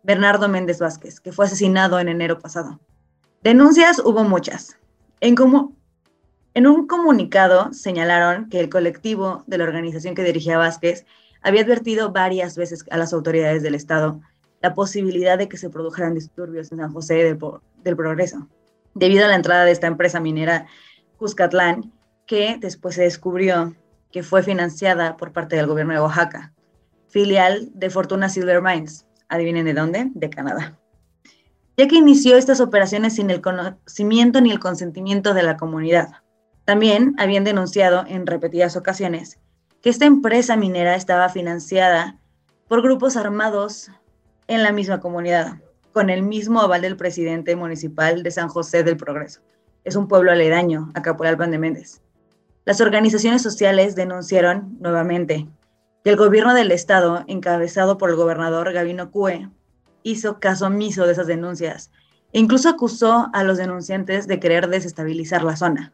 Bernardo 0.03 0.49
Méndez 0.49 0.79
Vázquez, 0.79 1.19
que 1.19 1.31
fue 1.31 1.45
asesinado 1.45 1.99
en 1.99 2.09
enero 2.09 2.39
pasado. 2.39 2.79
Denuncias 3.41 3.99
hubo 3.99 4.23
muchas. 4.23 4.77
En, 5.21 5.37
un 6.67 6.87
comunicado 6.87 7.71
señalaron 7.73 8.49
que 8.49 8.59
el 8.59 8.69
colectivo 8.69 9.43
de 9.47 9.57
la 9.57 9.63
organización 9.63 10.15
que 10.15 10.23
dirigía 10.23 10.57
Vázquez 10.57 11.05
había 11.41 11.61
advertido 11.61 12.11
varias 12.11 12.57
veces 12.57 12.85
a 12.91 12.97
las 12.97 13.13
autoridades 13.13 13.63
del 13.63 13.75
Estado 13.75 14.19
la 14.61 14.73
posibilidad 14.73 15.37
de 15.37 15.49
que 15.49 15.57
se 15.57 15.69
produjeran 15.69 16.13
disturbios 16.13 16.71
en 16.71 16.79
San 16.79 16.93
José 16.93 17.15
del, 17.15 17.39
del 17.83 17.95
Progreso, 17.95 18.47
debido 18.93 19.25
a 19.25 19.27
la 19.29 19.35
entrada 19.35 19.65
de 19.65 19.71
esta 19.71 19.87
empresa 19.87 20.19
minera 20.19 20.67
Cuscatlán, 21.17 21.91
que 22.25 22.57
después 22.59 22.95
se 22.95 23.03
descubrió 23.03 23.75
que 24.11 24.23
fue 24.23 24.43
financiada 24.43 25.17
por 25.17 25.33
parte 25.33 25.55
del 25.55 25.67
gobierno 25.67 25.93
de 25.93 25.99
Oaxaca, 25.99 26.53
filial 27.09 27.69
de 27.73 27.89
Fortuna 27.89 28.29
Silver 28.29 28.61
Mines. 28.61 29.05
Adivinen 29.33 29.65
de 29.65 29.73
dónde, 29.73 30.11
de 30.13 30.29
Canadá. 30.29 30.77
Ya 31.75 31.87
que 31.87 31.95
inició 31.95 32.37
estas 32.37 32.59
operaciones 32.59 33.15
sin 33.15 33.31
el 33.31 33.41
conocimiento 33.41 34.41
ni 34.41 34.51
el 34.51 34.59
consentimiento 34.59 35.33
de 35.33 35.41
la 35.41 35.57
comunidad. 35.57 36.09
También 36.65 37.15
habían 37.17 37.43
denunciado 37.43 38.05
en 38.07 38.27
repetidas 38.27 38.75
ocasiones 38.75 39.39
que 39.81 39.89
esta 39.89 40.05
empresa 40.05 40.55
minera 40.55 40.93
estaba 40.93 41.29
financiada 41.29 42.19
por 42.67 42.83
grupos 42.83 43.17
armados 43.17 43.89
en 44.47 44.61
la 44.61 44.71
misma 44.71 44.99
comunidad, 44.99 45.55
con 45.93 46.11
el 46.11 46.21
mismo 46.21 46.61
aval 46.61 46.81
del 46.83 46.95
presidente 46.95 47.55
municipal 47.55 48.21
de 48.21 48.29
San 48.29 48.49
José 48.49 48.83
del 48.83 48.97
Progreso. 48.97 49.41
Es 49.83 49.95
un 49.95 50.07
pueblo 50.07 50.31
aledaño 50.31 50.91
a 50.93 51.01
Caporal 51.01 51.37
de 51.37 51.57
Méndez. 51.57 52.03
Las 52.65 52.81
organizaciones 52.81 53.41
sociales 53.41 53.95
denunciaron 53.95 54.77
nuevamente 54.79 55.47
que 56.03 56.09
el 56.09 56.17
gobierno 56.17 56.53
del 56.53 56.71
estado, 56.71 57.23
encabezado 57.27 57.97
por 57.97 58.09
el 58.09 58.15
gobernador 58.15 58.73
Gabino 58.73 59.09
Cue, 59.09 59.49
hizo 60.03 60.39
caso 60.39 60.67
omiso 60.67 61.05
de 61.05 61.13
esas 61.13 61.27
denuncias 61.27 61.91
e 62.33 62.39
incluso 62.39 62.67
acusó 62.67 63.29
a 63.31 63.43
los 63.43 63.57
denunciantes 63.57 64.27
de 64.27 64.39
querer 64.39 64.67
desestabilizar 64.67 65.43
la 65.43 65.55
zona. 65.55 65.93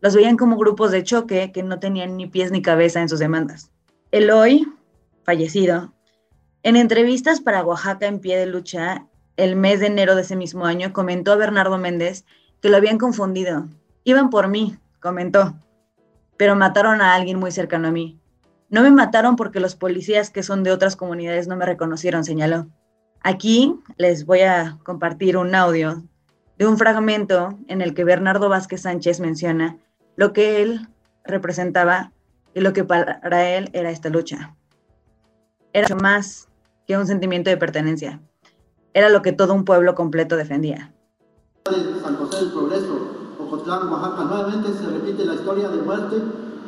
Los 0.00 0.14
veían 0.14 0.36
como 0.36 0.56
grupos 0.56 0.90
de 0.90 1.04
choque 1.04 1.52
que 1.52 1.62
no 1.62 1.78
tenían 1.78 2.16
ni 2.16 2.26
pies 2.26 2.50
ni 2.50 2.62
cabeza 2.62 3.00
en 3.00 3.08
sus 3.08 3.18
demandas. 3.18 3.70
El 4.10 4.30
hoy, 4.30 4.66
fallecido, 5.24 5.92
en 6.62 6.76
entrevistas 6.76 7.40
para 7.40 7.64
Oaxaca 7.64 8.06
en 8.06 8.18
pie 8.18 8.38
de 8.38 8.46
lucha, 8.46 9.06
el 9.36 9.54
mes 9.54 9.80
de 9.80 9.86
enero 9.86 10.16
de 10.16 10.22
ese 10.22 10.34
mismo 10.34 10.66
año, 10.66 10.92
comentó 10.92 11.32
a 11.32 11.36
Bernardo 11.36 11.78
Méndez 11.78 12.24
que 12.60 12.70
lo 12.70 12.76
habían 12.76 12.98
confundido. 12.98 13.66
Iban 14.02 14.30
por 14.30 14.48
mí, 14.48 14.76
comentó, 15.00 15.54
pero 16.36 16.56
mataron 16.56 17.00
a 17.00 17.14
alguien 17.14 17.38
muy 17.38 17.52
cercano 17.52 17.88
a 17.88 17.92
mí. 17.92 18.17
No 18.70 18.82
me 18.82 18.90
mataron 18.90 19.36
porque 19.36 19.60
los 19.60 19.76
policías 19.76 20.30
que 20.30 20.42
son 20.42 20.62
de 20.62 20.72
otras 20.72 20.94
comunidades 20.94 21.48
no 21.48 21.56
me 21.56 21.64
reconocieron, 21.64 22.24
señaló. 22.24 22.68
Aquí 23.22 23.74
les 23.96 24.26
voy 24.26 24.40
a 24.40 24.78
compartir 24.84 25.36
un 25.36 25.54
audio 25.54 26.02
de 26.58 26.66
un 26.66 26.76
fragmento 26.76 27.58
en 27.68 27.80
el 27.80 27.94
que 27.94 28.04
Bernardo 28.04 28.48
Vázquez 28.48 28.82
Sánchez 28.82 29.20
menciona 29.20 29.78
lo 30.16 30.32
que 30.32 30.62
él 30.62 30.88
representaba 31.24 32.12
y 32.54 32.60
lo 32.60 32.72
que 32.72 32.84
para 32.84 33.48
él 33.50 33.70
era 33.72 33.90
esta 33.90 34.10
lucha. 34.10 34.54
Era 35.72 35.94
más 35.94 36.48
que 36.86 36.98
un 36.98 37.06
sentimiento 37.06 37.50
de 37.50 37.56
pertenencia. 37.56 38.20
Era 38.92 39.08
lo 39.08 39.22
que 39.22 39.32
todo 39.32 39.54
un 39.54 39.64
pueblo 39.64 39.94
completo 39.94 40.36
defendía. 40.36 40.92
San 41.64 42.16
José 42.16 42.44
del 42.44 42.52
Progreso, 42.52 43.36
Ocotlán, 43.38 43.88
Oaxaca, 43.88 44.24
nuevamente 44.24 44.72
se 44.72 44.86
repite 44.86 45.24
la 45.24 45.34
historia 45.34 45.68
de 45.68 45.82
muerte 45.82 46.16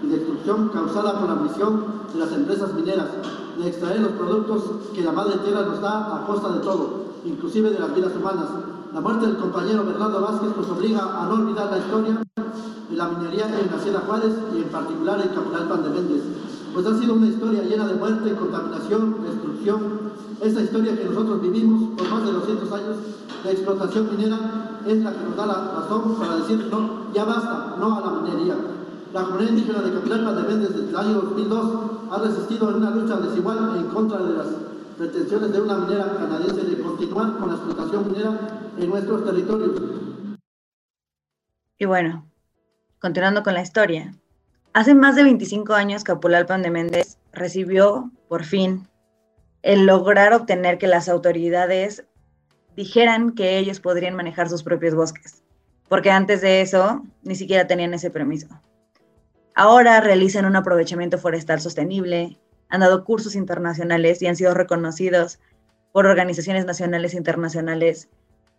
y 0.03 0.07
destrucción 0.07 0.69
causada 0.69 1.19
por 1.21 1.29
la 1.29 1.37
misión 1.37 1.85
de 2.13 2.19
las 2.19 2.33
empresas 2.33 2.75
mineras 2.75 3.07
de 3.59 3.69
extraer 3.69 4.01
los 4.01 4.13
productos 4.13 4.63
que 4.95 5.03
la 5.03 5.13
madre 5.13 5.39
tierra 5.45 5.63
nos 5.63 5.81
da 5.81 6.17
a 6.17 6.27
costa 6.27 6.53
de 6.53 6.61
todo, 6.61 7.05
inclusive 7.25 7.71
de 7.71 7.79
las 7.79 7.95
vidas 7.95 8.13
humanas. 8.17 8.47
La 8.93 9.01
muerte 9.01 9.27
del 9.27 9.37
compañero 9.37 9.85
Bernardo 9.85 10.21
Vázquez 10.21 10.57
nos 10.57 10.69
obliga 10.71 11.23
a 11.23 11.27
no 11.27 11.35
olvidar 11.35 11.71
la 11.71 11.79
historia 11.79 12.23
de 12.91 12.97
la 12.97 13.09
minería 13.09 13.47
en 13.47 13.71
la 13.71 13.83
Sierra 13.83 14.03
Juárez 14.07 14.33
y 14.55 14.63
en 14.63 14.69
particular 14.69 15.21
en 15.21 15.29
Capital 15.29 15.83
de 15.83 15.91
Méndez 15.91 16.23
pues 16.73 16.87
ha 16.87 16.99
sido 16.99 17.15
una 17.15 17.27
historia 17.27 17.63
llena 17.63 17.87
de 17.87 17.95
muerte, 17.95 18.35
contaminación, 18.35 19.17
destrucción. 19.25 20.11
Esta 20.41 20.63
historia 20.63 20.97
que 20.97 21.05
nosotros 21.05 21.43
vivimos 21.43 21.99
por 21.99 22.09
más 22.09 22.25
de 22.25 22.33
200 22.33 22.73
años 22.73 22.97
de 23.45 23.51
explotación 23.51 24.09
minera 24.11 24.81
es 24.87 24.99
la 25.03 25.13
que 25.13 25.25
nos 25.25 25.37
da 25.37 25.47
la 25.47 25.73
razón 25.81 26.15
para 26.19 26.37
decir 26.37 26.69
no, 26.71 27.13
ya 27.13 27.25
basta, 27.25 27.77
no 27.79 27.97
a 27.97 28.01
la 28.01 28.21
minería. 28.21 28.55
La 29.13 29.25
comunidad 29.25 29.51
indígena 29.51 29.83
de 29.83 29.93
Capilapa 29.93 30.33
de 30.33 30.57
desde 30.57 30.89
el 30.89 30.97
año 30.97 31.13
2002 31.15 31.91
ha 32.11 32.19
resistido 32.19 32.71
en 32.71 32.77
una 32.77 32.91
lucha 32.91 33.17
desigual 33.17 33.77
en 33.77 33.89
contra 33.89 34.19
de 34.19 34.35
las 34.35 34.47
pretensiones 34.97 35.53
de 35.53 35.61
una 35.61 35.79
minera 35.79 36.17
canadiense 36.17 36.63
de 36.63 36.83
continuar 36.83 37.39
con 37.39 37.49
la 37.49 37.55
explotación 37.57 38.13
minera 38.13 38.39
en 38.79 38.89
nuestros 38.89 39.25
territorios. 39.25 39.81
Y 41.79 41.85
bueno, 41.87 42.27
continuando 43.01 43.43
con 43.43 43.55
la 43.55 43.63
historia, 43.63 44.15
Hace 44.73 44.95
más 44.95 45.17
de 45.17 45.25
25 45.25 45.75
años 45.75 46.05
Capulalpan 46.05 46.63
de 46.63 46.71
Méndez 46.71 47.19
recibió, 47.33 48.13
por 48.29 48.45
fin, 48.45 48.87
el 49.63 49.85
lograr 49.85 50.33
obtener 50.33 50.79
que 50.79 50.87
las 50.87 51.09
autoridades 51.09 52.05
dijeran 52.77 53.33
que 53.33 53.59
ellos 53.59 53.81
podrían 53.81 54.15
manejar 54.15 54.49
sus 54.49 54.63
propios 54.63 54.95
bosques, 54.95 55.43
porque 55.89 56.13
antes 56.13 56.41
de 56.41 56.61
eso 56.61 57.03
ni 57.25 57.35
siquiera 57.35 57.67
tenían 57.67 57.95
ese 57.95 58.13
permiso. 58.13 58.47
Ahora 59.55 60.01
realizan 60.01 60.45
un 60.45 60.57
aprovechamiento 60.57 61.19
forestal 61.19 61.61
sostenible, 61.61 62.39
han 62.69 62.81
dado 62.81 63.05
cursos 63.05 63.35
internacionales 63.35 64.23
y 64.23 64.27
han 64.27 64.37
sido 64.37 64.55
reconocidos 64.55 65.41
por 65.93 66.07
organizaciones 66.07 66.67
nacionales 66.67 67.15
e 67.15 67.19
internacionales 67.19 68.09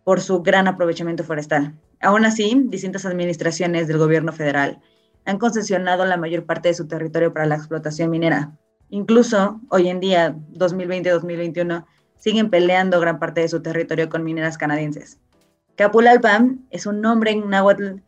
por 0.04 0.20
su 0.20 0.42
gran 0.42 0.68
aprovechamiento 0.68 1.24
forestal. 1.24 1.74
Aún 2.00 2.24
así, 2.24 2.60
distintas 2.66 3.06
administraciones 3.06 3.88
del 3.88 3.98
gobierno 3.98 4.32
federal 4.32 4.80
han 5.24 5.38
concesionado 5.38 6.04
la 6.04 6.16
mayor 6.16 6.44
parte 6.44 6.68
de 6.68 6.74
su 6.74 6.88
territorio 6.88 7.32
para 7.32 7.46
la 7.46 7.54
explotación 7.54 8.10
minera. 8.10 8.58
Incluso 8.90 9.60
hoy 9.70 9.88
en 9.88 10.00
día, 10.00 10.36
2020-2021, 10.52 11.86
siguen 12.18 12.50
peleando 12.50 13.00
gran 13.00 13.18
parte 13.18 13.40
de 13.40 13.48
su 13.48 13.62
territorio 13.62 14.08
con 14.08 14.24
mineras 14.24 14.58
canadienses. 14.58 15.18
Capulalpan 15.76 16.66
es 16.70 16.86
un 16.86 17.00
nombre 17.00 17.30
en 17.30 17.48
náhuatl 17.48 18.02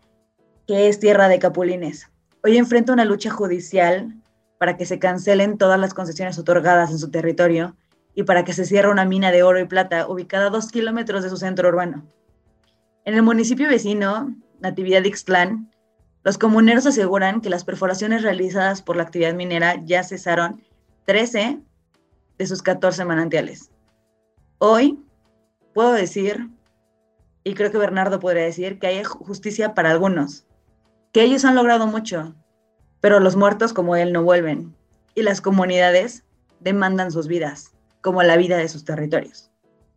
que 0.67 0.89
es 0.89 1.01
tierra 1.01 1.29
de 1.29 1.39
capulines. 1.39 2.11
Hoy 2.47 2.59
enfrenta 2.59 2.93
una 2.93 3.07
lucha 3.07 3.31
judicial 3.31 4.15
para 4.59 4.77
que 4.77 4.85
se 4.85 4.99
cancelen 4.99 5.57
todas 5.57 5.81
las 5.81 5.95
concesiones 5.95 6.39
otorgadas 6.39 6.91
en 6.91 6.99
su 6.99 7.11
territorio 7.11 7.75
y 8.15 8.25
para 8.25 8.45
que 8.45 8.53
se 8.53 8.67
cierre 8.67 8.91
una 8.91 9.07
mina 9.07 9.33
de 9.33 9.43
oro 9.43 9.61
y 9.61 9.65
plata 9.65 10.07
ubicada 10.07 10.49
a 10.49 10.51
dos 10.51 10.71
kilómetros 10.71 11.23
de 11.23 11.31
su 11.31 11.39
centro 11.39 11.71
urbano. 11.71 12.05
En 13.07 13.15
el 13.15 13.23
municipio 13.23 13.67
vecino, 13.67 14.37
Natividad 14.61 15.05
Ixtlán, 15.05 15.71
los 16.23 16.37
comuneros 16.37 16.85
aseguran 16.85 17.41
que 17.41 17.49
las 17.49 17.65
perforaciones 17.65 18.23
realizadas 18.23 18.83
por 18.83 18.97
la 18.97 19.05
actividad 19.05 19.33
minera 19.33 19.83
ya 19.83 20.05
cesaron 20.05 20.63
13 21.07 21.61
de 22.37 22.47
sus 22.47 22.61
14 22.61 23.07
manantiales. 23.07 23.71
Hoy 24.59 25.03
puedo 25.73 25.95
decir, 25.95 26.51
y 27.43 27.55
creo 27.55 27.71
que 27.71 27.79
Bernardo 27.79 28.21
podría 28.21 28.45
decir, 28.45 28.79
que 28.79 28.89
hay 28.89 29.03
justicia 29.03 29.73
para 29.73 29.91
algunos, 29.91 30.45
que 31.15 31.23
ellos 31.23 31.47
han 31.47 31.55
logrado 31.55 31.87
mucho, 31.87 32.35
pero 33.01 33.21
los 33.21 33.37
muertos 33.37 33.73
como 33.73 33.97
él 33.97 34.13
no 34.13 34.23
vuelven, 34.23 34.77
y 35.15 35.23
las 35.23 35.41
comunidades 35.41 36.25
demandan 36.61 37.11
sus 37.11 37.27
vidas, 37.27 37.73
como 38.03 38.23
la 38.23 38.37
vida 38.37 38.59
de 38.59 38.69
sus 38.69 38.85
territorios. 38.85 39.51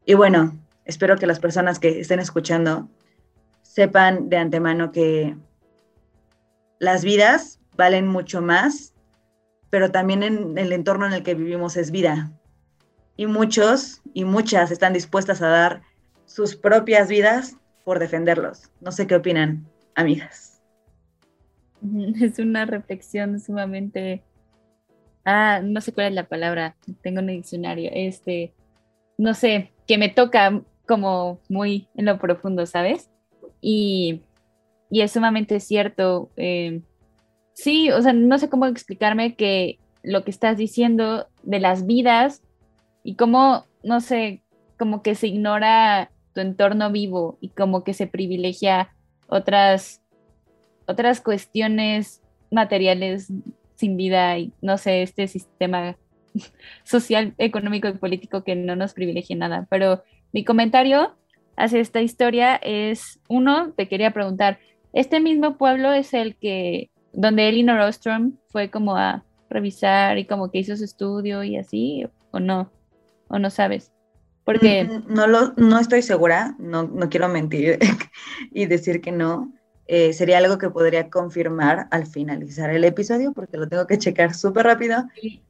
Y 0.06 0.14
bueno, 0.14 0.58
espero 0.86 1.18
que 1.18 1.28
las 1.28 1.42
personas 1.42 1.80
que 1.80 2.00
estén 2.00 2.22
escuchando 2.22 2.88
sepan 3.64 4.30
de 4.30 4.38
antemano 4.38 4.94
que 4.94 5.36
las 6.80 7.04
vidas 7.04 7.60
valen 7.76 8.08
mucho 8.08 8.42
más 8.42 8.94
pero 9.70 9.92
también 9.92 10.24
en 10.24 10.58
el 10.58 10.72
entorno 10.72 11.06
en 11.06 11.14
el 11.14 11.24
que 11.24 11.36
vivimos 11.36 11.78
es 11.78 11.92
vida. 11.92 12.32
Y 13.16 13.26
muchos 13.26 14.02
y 14.14 14.26
muchas 14.26 14.72
están 14.72 14.94
dispuestas 14.94 15.42
a 15.42 15.48
dar 15.48 15.82
sus 16.26 16.56
propias 16.56 17.10
vidas 17.10 17.58
por 17.84 18.00
defenderlos. 18.00 18.72
No 18.82 18.92
sé 18.92 19.08
qué 19.08 19.16
opinan, 19.16 19.68
amigas. 19.96 20.57
Es 22.22 22.40
una 22.40 22.66
reflexión 22.66 23.40
sumamente... 23.40 24.24
Ah, 25.26 25.62
no 25.62 25.82
sé 25.82 25.92
cuál 25.92 26.08
es 26.08 26.14
la 26.14 26.30
palabra, 26.30 26.78
tengo 27.02 27.20
un 27.20 27.28
diccionario. 27.28 27.90
Este, 27.94 28.54
no 29.18 29.34
sé, 29.34 29.74
que 29.86 29.98
me 29.98 30.08
toca 30.08 30.62
como 30.88 31.42
muy 31.50 31.90
en 31.96 32.06
lo 32.06 32.18
profundo, 32.18 32.66
¿sabes? 32.66 33.10
Y, 33.60 34.22
y 34.90 35.02
es 35.02 35.12
sumamente 35.12 35.60
cierto. 35.60 36.32
Eh, 36.38 36.82
sí, 37.54 37.92
o 37.92 38.02
sea, 38.02 38.14
no 38.14 38.38
sé 38.38 38.50
cómo 38.50 38.68
explicarme 38.68 39.36
que 39.36 39.80
lo 40.02 40.24
que 40.24 40.32
estás 40.32 40.58
diciendo 40.58 41.28
de 41.44 41.60
las 41.60 41.86
vidas 41.86 42.42
y 43.04 43.16
cómo, 43.16 43.66
no 43.84 44.00
sé, 44.00 44.44
como 44.78 45.02
que 45.02 45.16
se 45.16 45.28
ignora 45.28 46.12
tu 46.34 46.42
entorno 46.42 46.92
vivo 46.92 47.38
y 47.42 47.50
como 47.50 47.84
que 47.84 47.94
se 47.94 48.08
privilegia 48.08 48.96
otras, 49.28 50.02
otras 50.88 51.22
cuestiones 51.22 52.22
materiales 52.52 53.32
sin 53.76 53.98
vida 53.98 54.38
y 54.38 54.52
no 54.62 54.78
sé, 54.78 55.04
este 55.04 55.28
sistema 55.28 55.98
social, 56.84 57.34
económico 57.38 57.88
y 57.88 57.94
político 57.94 58.44
que 58.44 58.56
no 58.56 58.76
nos 58.76 58.94
privilegia 58.94 59.36
nada. 59.36 59.68
Pero 59.70 60.04
mi 60.34 60.44
comentario 60.44 61.16
hacia 61.56 61.80
esta 61.80 62.02
historia 62.02 62.56
es, 62.56 63.20
uno, 63.28 63.72
te 63.76 63.88
quería 63.88 64.12
preguntar, 64.12 64.60
¿este 64.94 65.20
mismo 65.20 65.58
pueblo 65.58 65.94
es 65.94 66.14
el 66.14 66.36
que, 66.36 66.90
donde 67.14 67.50
Elinor 67.50 67.80
Ostrom 67.82 68.34
fue 68.50 68.70
como 68.70 68.96
a 68.96 69.24
revisar 69.50 70.18
y 70.18 70.26
como 70.26 70.52
que 70.52 70.60
hizo 70.60 70.76
su 70.76 70.84
estudio 70.84 71.44
y 71.44 71.58
así, 71.58 72.06
o 72.32 72.40
no? 72.40 72.72
¿O 73.28 73.40
no 73.40 73.50
sabes? 73.50 73.92
Porque... 74.44 74.86
Mm, 74.86 75.14
no, 75.14 75.28
lo, 75.28 75.54
no 75.58 75.80
estoy 75.80 76.02
segura, 76.02 76.56
no, 76.60 76.84
no 76.84 77.10
quiero 77.10 77.28
mentir 77.28 77.80
y 78.52 78.66
decir 78.66 79.02
que 79.02 79.12
no, 79.12 79.52
eh, 79.88 80.12
sería 80.12 80.40
algo 80.40 80.58
que 80.58 80.70
podría 80.70 81.10
confirmar 81.10 81.88
al 81.92 82.06
finalizar 82.06 82.70
el 82.70 82.84
episodio, 82.84 83.32
porque 83.32 83.58
lo 83.58 83.70
tengo 83.70 83.88
que 83.88 83.98
checar 83.98 84.34
súper 84.34 84.66
rápido. 84.66 85.06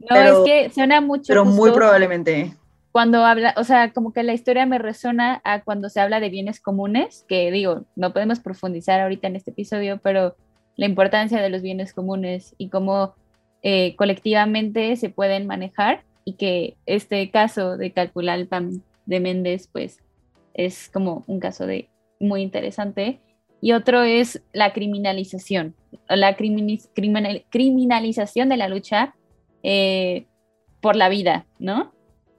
No, 0.10 0.16
es 0.16 0.38
que 0.46 0.70
suena 0.70 1.02
mucho. 1.02 1.26
Pero 1.28 1.44
muy 1.44 1.72
probablemente. 1.72 2.54
Cuando 2.92 3.26
habla, 3.26 3.56
o 3.58 3.64
sea, 3.64 3.94
como 3.94 4.14
que 4.14 4.24
la 4.24 4.34
historia 4.34 4.66
me 4.66 4.78
resona 4.78 5.42
a 5.44 5.62
cuando 5.62 5.90
se 5.90 6.00
habla 6.00 6.20
de 6.20 6.30
bienes 6.30 6.60
comunes, 6.60 7.26
que 7.28 7.52
digo, 7.52 7.86
no 7.96 8.14
podemos 8.14 8.40
profundizar 8.40 9.02
ahorita 9.02 9.28
en 9.28 9.36
este 9.36 9.52
episodio, 9.52 10.00
pero 10.04 10.36
la 10.76 10.86
importancia 10.86 11.42
de 11.42 11.50
los 11.50 11.64
bienes 11.64 11.94
comunes 11.94 12.54
y 12.60 12.70
cómo 12.70 13.16
eh, 13.64 13.96
colectivamente 13.96 14.96
se 14.98 15.10
pueden 15.10 15.48
manejar 15.48 16.04
y 16.26 16.34
que 16.34 16.78
este 16.86 17.30
caso 17.32 17.78
de 17.78 17.92
calcular 17.92 18.38
el 18.38 18.48
PAM 18.48 18.82
de 19.08 19.20
Méndez, 19.20 19.68
pues 19.72 20.00
es 20.54 20.90
como 20.90 21.24
un 21.26 21.40
caso 21.40 21.66
de 21.66 21.90
muy 22.20 22.42
interesante 22.42 23.20
y 23.62 23.72
otro 23.72 24.04
es 24.04 24.42
la 24.54 24.74
criminalización, 24.74 25.76
la 26.10 26.36
criminalización 26.36 28.50
de 28.50 28.58
la 28.58 28.68
lucha 28.68 29.16
eh, 29.64 30.28
por 30.82 30.96
la 30.96 31.10
vida, 31.10 31.46
¿no? 31.60 31.94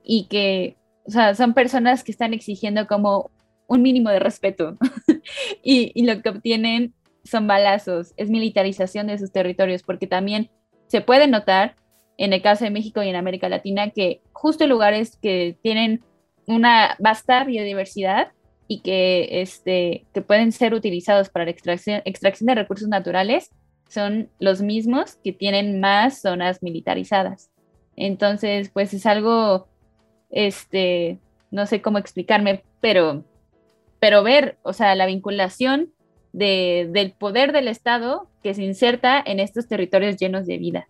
Y 0.05 0.25
que, 0.25 0.77
o 1.07 1.11
sea, 1.11 1.35
son 1.35 1.55
personas 1.55 2.05
que 2.05 2.13
están 2.13 2.35
exigiendo 2.35 2.87
como 2.87 3.31
un 3.67 3.83
mínimo 3.83 4.11
de 4.11 4.21
respeto 4.21 4.79
y, 5.63 5.93
y 5.95 6.07
lo 6.07 6.23
que 6.23 6.31
obtienen 6.31 6.95
son 7.25 7.47
balazos, 7.47 8.15
es 8.17 8.31
militarización 8.31 9.09
de 9.09 9.19
sus 9.19 9.33
territorios, 9.33 9.83
porque 9.83 10.07
también 10.07 10.51
se 10.87 11.01
puede 11.01 11.27
notar 11.27 11.77
en 12.17 12.33
el 12.33 12.43
caso 12.43 12.65
de 12.65 12.71
México 12.71 13.03
y 13.03 13.09
en 13.09 13.17
América 13.17 13.49
Latina 13.49 13.91
que 13.91 14.23
justo 14.33 14.67
lugares 14.67 15.19
que 15.21 15.57
tienen 15.63 16.03
una 16.47 16.97
vasta 16.99 17.45
biodiversidad 17.45 18.33
y 18.69 18.81
que, 18.81 19.41
este, 19.41 20.05
que 20.13 20.21
pueden 20.21 20.53
ser 20.53 20.75
utilizados 20.75 21.31
para 21.31 21.47
la 21.47 21.51
extracción, 21.51 22.03
extracción 22.05 22.47
de 22.49 22.55
recursos 22.55 22.87
naturales 22.87 23.51
son 23.89 24.29
los 24.39 24.61
mismos 24.61 25.17
que 25.25 25.33
tienen 25.33 25.81
más 25.81 26.21
zonas 26.21 26.63
militarizadas. 26.63 27.51
Entonces, 27.97 28.69
pues 28.69 28.93
es 28.93 29.07
algo, 29.07 29.67
este, 30.31 31.19
no 31.51 31.65
sé 31.65 31.81
cómo 31.81 31.97
explicarme, 31.97 32.63
pero, 32.81 33.25
pero 33.99 34.23
ver, 34.23 34.59
o 34.63 34.75
sea, 34.75 34.95
la 34.95 35.07
vinculación 35.07 35.91
de, 36.35 36.91
del 36.93 37.13
poder 37.13 37.53
del 37.53 37.69
Estado 37.69 38.29
que 38.43 38.53
se 38.53 38.63
inserta 38.63 39.21
en 39.25 39.41
estos 39.41 39.67
territorios 39.67 40.19
llenos 40.19 40.47
de 40.47 40.59
vida. 40.59 40.89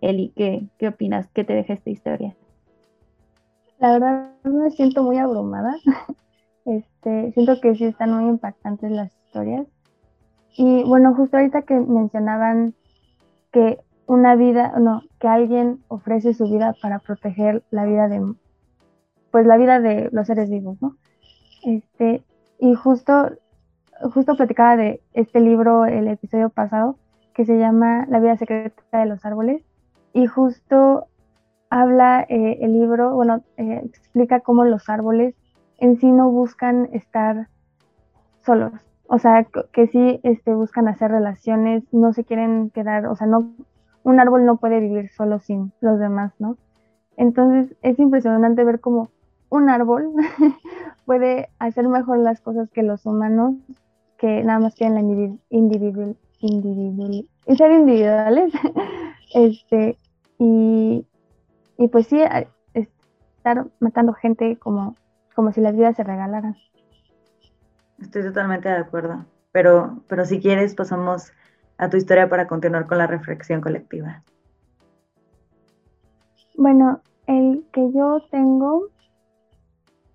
Eli, 0.00 0.32
¿qué, 0.36 0.62
qué 0.78 0.88
opinas? 0.88 1.28
¿Qué 1.34 1.42
te 1.42 1.54
deja 1.54 1.74
esta 1.74 1.90
historia? 1.90 2.36
La 3.80 3.92
verdad 3.92 4.30
me 4.44 4.70
siento 4.70 5.02
muy 5.02 5.18
abrumada 5.18 5.74
Este, 6.64 7.32
siento 7.32 7.60
que 7.60 7.74
sí 7.74 7.84
están 7.84 8.12
muy 8.12 8.28
impactantes 8.28 8.90
las 8.90 9.12
historias. 9.14 9.66
Y 10.56 10.84
bueno, 10.84 11.14
justo 11.14 11.36
ahorita 11.36 11.62
que 11.62 11.74
mencionaban 11.74 12.74
que 13.52 13.78
una 14.06 14.34
vida, 14.36 14.74
no, 14.78 15.02
que 15.18 15.28
alguien 15.28 15.82
ofrece 15.88 16.34
su 16.34 16.44
vida 16.44 16.74
para 16.82 16.98
proteger 16.98 17.62
la 17.70 17.84
vida 17.84 18.08
de, 18.08 18.34
pues 19.30 19.46
la 19.46 19.56
vida 19.56 19.80
de 19.80 20.08
los 20.12 20.26
seres 20.26 20.50
vivos, 20.50 20.80
¿no? 20.82 20.96
Este, 21.64 22.22
y 22.58 22.74
justo, 22.74 23.30
justo 24.12 24.36
platicaba 24.36 24.76
de 24.76 25.00
este 25.14 25.40
libro 25.40 25.86
el 25.86 26.08
episodio 26.08 26.50
pasado 26.50 26.96
que 27.34 27.44
se 27.44 27.58
llama 27.58 28.06
La 28.08 28.20
vida 28.20 28.36
secreta 28.36 28.98
de 28.98 29.06
los 29.06 29.24
árboles 29.24 29.62
y 30.12 30.26
justo 30.26 31.06
habla 31.70 32.26
eh, 32.28 32.58
el 32.60 32.74
libro, 32.74 33.14
bueno, 33.14 33.42
eh, 33.56 33.80
explica 33.84 34.40
cómo 34.40 34.64
los 34.64 34.88
árboles 34.90 35.34
en 35.82 35.98
sí 35.98 36.12
no 36.12 36.30
buscan 36.30 36.88
estar 36.92 37.48
solos. 38.46 38.72
O 39.08 39.18
sea, 39.18 39.44
que 39.72 39.88
sí 39.88 40.20
este, 40.22 40.54
buscan 40.54 40.86
hacer 40.86 41.10
relaciones, 41.10 41.82
no 41.92 42.12
se 42.12 42.22
quieren 42.22 42.70
quedar, 42.70 43.06
o 43.06 43.16
sea, 43.16 43.26
no, 43.26 43.52
un 44.04 44.20
árbol 44.20 44.46
no 44.46 44.58
puede 44.58 44.78
vivir 44.78 45.10
solo 45.10 45.40
sin 45.40 45.72
los 45.80 45.98
demás, 45.98 46.32
¿no? 46.38 46.56
Entonces 47.16 47.76
es 47.82 47.98
impresionante 47.98 48.62
ver 48.62 48.78
cómo 48.78 49.10
un 49.50 49.68
árbol 49.68 50.12
puede 51.04 51.48
hacer 51.58 51.88
mejor 51.88 52.18
las 52.18 52.40
cosas 52.40 52.70
que 52.70 52.84
los 52.84 53.04
humanos, 53.04 53.56
que 54.18 54.44
nada 54.44 54.60
más 54.60 54.76
quieren 54.76 54.94
la 54.94 55.00
individual, 55.50 56.16
individual, 56.38 57.28
y 57.44 57.56
ser 57.56 57.72
individuales. 57.72 58.52
este, 59.34 59.98
y, 60.38 61.04
y 61.76 61.88
pues 61.88 62.06
sí, 62.06 62.20
estar 62.72 63.66
matando 63.80 64.12
gente 64.12 64.56
como 64.58 64.94
como 65.34 65.52
si 65.52 65.60
las 65.60 65.76
vidas 65.76 65.96
se 65.96 66.04
regalaran. 66.04 66.56
Estoy 68.00 68.22
totalmente 68.22 68.68
de 68.68 68.76
acuerdo, 68.76 69.24
pero, 69.52 70.02
pero 70.08 70.24
si 70.24 70.40
quieres 70.40 70.74
pasamos 70.74 71.32
a 71.78 71.88
tu 71.88 71.96
historia 71.96 72.28
para 72.28 72.46
continuar 72.46 72.86
con 72.86 72.98
la 72.98 73.06
reflexión 73.06 73.60
colectiva. 73.60 74.22
Bueno, 76.56 77.00
el 77.26 77.64
que 77.72 77.92
yo 77.92 78.20
tengo, 78.30 78.88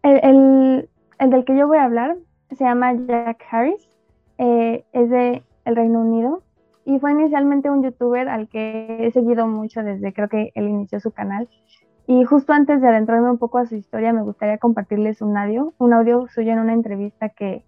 el, 0.03 0.89
del 1.19 1.45
que 1.45 1.57
yo 1.57 1.67
voy 1.67 1.77
a 1.77 1.85
hablar 1.85 2.17
se 2.51 2.63
llama 2.63 2.93
Jack 2.93 3.43
Harris, 3.51 3.89
eh, 4.37 4.85
es 4.93 5.09
de 5.09 5.43
el 5.65 5.75
Reino 5.75 5.99
Unido 5.99 6.43
y 6.85 6.99
fue 6.99 7.11
inicialmente 7.11 7.69
un 7.69 7.83
youtuber 7.83 8.29
al 8.29 8.47
que 8.47 9.05
he 9.05 9.11
seguido 9.11 9.47
mucho 9.47 9.83
desde 9.83 10.13
creo 10.13 10.29
que 10.29 10.51
él 10.55 10.69
inició 10.69 11.01
su 11.01 11.11
canal 11.11 11.49
y 12.07 12.23
justo 12.23 12.53
antes 12.53 12.81
de 12.81 12.87
adentrarme 12.87 13.29
un 13.29 13.37
poco 13.37 13.57
a 13.57 13.65
su 13.65 13.75
historia, 13.75 14.13
me 14.13 14.21
gustaría 14.21 14.57
compartirles 14.57 15.21
un 15.21 15.35
audio, 15.35 15.73
un 15.77 15.91
audio 15.91 16.25
suyo 16.33 16.53
en 16.53 16.59
una 16.59 16.71
entrevista 16.71 17.27
que, 17.27 17.65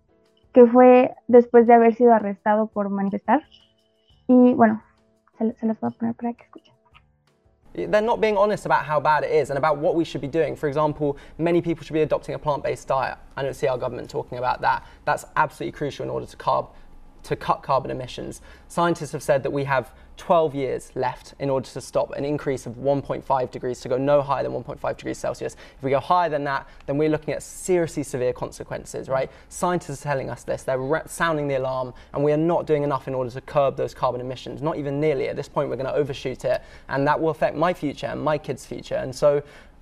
que 0.54 0.65
fue 0.65 1.13
después 1.28 1.67
de 1.67 1.73
haber 1.73 1.93
sido 1.93 2.13
arrestado 2.13 2.67
por 2.67 2.89
manifestar. 2.89 3.43
Y 4.28 4.54
bueno, 4.54 4.82
se, 5.38 5.65
los 5.65 5.78
voy 5.82 5.89
a 5.89 5.91
poner 5.91 6.15
para 6.15 6.34
que 6.34 6.43
escuchen. 6.43 6.73
They're 7.73 8.02
not 8.02 8.21
being 8.21 8.38
honest 8.38 8.65
about 8.65 8.86
how 8.86 8.99
bad 9.02 9.23
it 9.23 9.32
is 9.32 9.52
and 9.52 9.58
about 9.58 9.78
what 9.78 9.95
we 9.95 10.06
should 10.06 10.21
be 10.21 10.28
doing. 10.28 10.56
For 10.56 10.67
example, 10.69 11.17
many 11.38 11.62
people 11.62 11.84
should 11.84 11.93
be 11.93 12.02
adopting 12.02 12.34
a 12.34 12.39
plant 12.39 12.63
based 12.63 12.88
diet. 12.88 13.17
I 13.36 13.43
don't 13.43 13.54
see 13.54 13.67
our 13.67 13.78
government 13.78 14.10
talking 14.10 14.38
about 14.38 14.62
that. 14.62 14.86
That's 15.06 15.25
absolutely 15.36 15.78
crucial 15.78 16.06
in 16.06 16.10
order 16.10 16.25
to 16.25 16.38
carb 16.38 16.69
to 17.23 17.36
cut 17.36 17.63
carbon 17.63 17.91
emissions. 17.91 18.41
Scientists 18.67 19.12
have 19.12 19.23
said 19.23 19.43
that 19.43 19.51
we 19.51 19.63
have 19.65 19.91
12 20.17 20.53
years 20.53 20.91
left 20.95 21.34
in 21.39 21.49
order 21.49 21.67
to 21.67 21.79
stop 21.79 22.12
an 22.12 22.25
increase 22.25 22.65
of 22.65 22.73
1.5 22.73 23.51
degrees, 23.51 23.79
to 23.79 23.88
go 23.88 23.97
no 23.97 24.21
higher 24.21 24.43
than 24.43 24.51
1.5 24.51 24.97
degrees 24.97 25.17
Celsius. 25.17 25.55
If 25.77 25.84
we 25.84 25.91
go 25.91 25.99
higher 25.99 26.29
than 26.29 26.43
that, 26.43 26.67
then 26.86 26.97
we're 26.97 27.10
looking 27.10 27.34
at 27.34 27.41
seriously 27.41 28.03
severe 28.03 28.34
consequences, 28.34 29.08
right? 29.08 29.32
Scientists 29.47 30.01
are 30.01 30.10
telling 30.10 30.29
us 30.29 30.43
this, 30.43 30.63
they're 30.63 31.03
sounding 31.08 31.47
the 31.47 31.55
alarm, 31.55 31.93
and 32.13 32.21
we 32.21 32.34
are 32.34 32.38
not 32.38 32.67
doing 32.67 32.84
enough 32.84 33.08
in 33.08 33.15
order 33.15 33.29
to 33.32 33.41
curb 33.41 33.77
those 33.77 33.93
carbon 33.93 34.19
emissions, 34.19 34.62
not 34.62 34.77
even 34.77 34.99
nearly. 34.99 35.29
At 35.29 35.38
this 35.38 35.47
point, 35.47 35.69
we're 35.69 35.77
going 35.77 35.88
to 35.88 35.95
overshoot 35.95 36.43
it, 36.43 36.62
and 36.89 37.08
that 37.08 37.19
will 37.19 37.29
affect 37.29 37.55
my 37.55 37.73
future 37.73 38.08
and 38.08 38.21
my 38.21 38.38
kids' 38.38 38.65
future. 38.65 38.95
And 38.95 39.15
so 39.15 39.41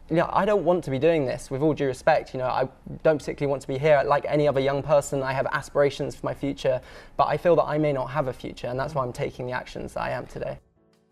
you 0.09 0.15
know, 0.15 0.29
I 0.31 0.45
don't 0.45 0.63
want 0.63 0.83
to 0.85 0.91
be 0.91 0.99
doing 0.99 1.25
this 1.25 1.51
with 1.51 1.61
all 1.61 1.73
due 1.73 1.87
respect. 1.87 2.33
You 2.33 2.39
know, 2.39 2.47
I 2.47 2.67
don't 3.03 3.17
particularly 3.17 3.49
want 3.49 3.61
to 3.63 3.67
be 3.67 3.77
here. 3.77 4.01
Like 4.05 4.25
any 4.27 4.47
other 4.47 4.61
young 4.61 4.81
person, 4.81 5.21
I 5.21 5.33
have 5.33 5.47
aspirations 5.51 6.15
for 6.15 6.25
my 6.25 6.33
future, 6.33 6.81
but 7.17 7.25
I 7.25 7.37
feel 7.37 7.55
that 7.57 7.65
I 7.65 7.77
may 7.77 7.93
not 7.93 8.09
have 8.11 8.27
a 8.27 8.33
future, 8.33 8.67
and 8.67 8.79
that's 8.79 8.95
why 8.95 9.03
I'm 9.03 9.13
taking 9.13 9.45
the 9.47 9.53
actions 9.53 9.93
that 9.93 10.01
I 10.01 10.11
am 10.11 10.25
today. 10.27 10.59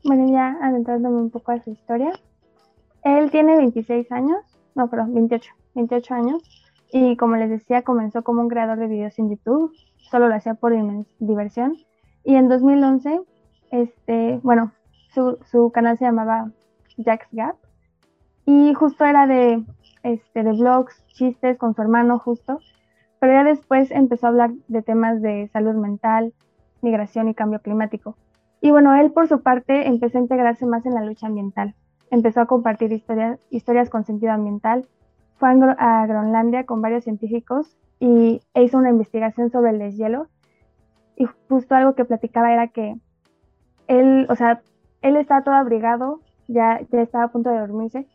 bueno, 0.06 0.32
ya 0.32 0.56
adentrándome 0.62 1.18
un 1.18 1.32
poco 1.32 1.52
a 1.52 1.60
su 1.60 1.72
historia. 1.72 2.12
Él 3.04 3.32
tiene 3.32 3.58
26 3.58 4.12
años, 4.12 4.38
no, 4.76 4.88
perdón, 4.88 5.14
28, 5.14 5.52
28 5.74 6.14
años. 6.14 6.44
Y 6.92 7.18
como 7.18 7.36
les 7.36 7.50
decía, 7.50 7.82
comenzó 7.82 8.24
como 8.24 8.42
un 8.42 8.48
creador 8.48 8.78
de 8.78 8.88
videos 8.88 9.18
en 9.20 9.32
YouTube, 9.32 9.74
solo 10.12 10.28
lo 10.28 10.36
hacía 10.36 10.54
por 10.54 10.74
diversión. 11.20 11.76
Y 12.24 12.36
en 12.36 12.48
2011, 12.48 13.22
este, 13.72 14.40
bueno, 14.44 14.72
su, 15.14 15.40
su 15.50 15.72
canal 15.72 15.98
se 15.98 16.06
llamaba 16.06 16.52
Jack's 16.98 17.28
Gap. 17.32 17.56
Y 18.46 18.74
justo 18.74 19.06
era 19.06 19.28
de, 19.28 19.64
este, 20.04 20.44
de 20.44 20.52
vlogs, 20.52 21.06
chistes 21.08 21.58
con 21.58 21.74
su 21.74 21.82
hermano 21.82 22.20
justo. 22.20 22.60
Pero 23.20 23.34
ya 23.34 23.44
después 23.44 23.92
empezó 23.92 24.28
a 24.28 24.30
hablar 24.30 24.52
de 24.68 24.82
temas 24.82 25.22
de 25.22 25.50
salud 25.52 25.74
mental, 25.76 26.34
migración 26.82 27.28
y 27.28 27.34
cambio 27.34 27.60
climático. 27.60 28.16
Y 28.62 28.72
bueno, 28.72 28.96
él 28.96 29.12
por 29.12 29.28
su 29.28 29.42
parte 29.42 29.88
empezó 29.88 30.18
a 30.18 30.22
integrarse 30.22 30.66
más 30.66 30.86
en 30.86 30.94
la 30.94 31.04
lucha 31.04 31.28
ambiental. 31.28 31.76
Empezó 32.12 32.42
a 32.42 32.46
compartir 32.46 32.92
historias, 32.92 33.40
historias 33.50 33.90
con 33.90 34.06
sentido 34.06 34.32
ambiental. 34.32 34.88
Fue 35.38 35.50
a 35.50 36.06
Groenlandia 36.08 36.66
con 36.66 36.82
varios 36.82 37.04
científicos 37.04 37.78
y 38.00 38.42
e 38.54 38.64
hizo 38.64 38.78
una 38.78 38.90
investigación 38.90 39.50
sobre 39.50 39.72
el 39.72 39.80
deshielo. 39.80 40.28
Y 41.16 41.26
justo 41.50 41.76
algo 41.76 41.96
que 41.96 42.06
platicaba 42.06 42.54
era 42.54 42.68
que 42.68 42.96
él, 43.88 44.28
o 44.30 44.36
sea, 44.36 44.62
él 45.02 45.16
estaba 45.16 45.44
todo 45.44 45.56
abrigado, 45.56 46.22
ya, 46.48 46.82
ya 46.92 47.02
estaba 47.02 47.26
a 47.26 47.32
punto 47.32 47.50
de 47.50 47.60
dormirse, 47.60 48.08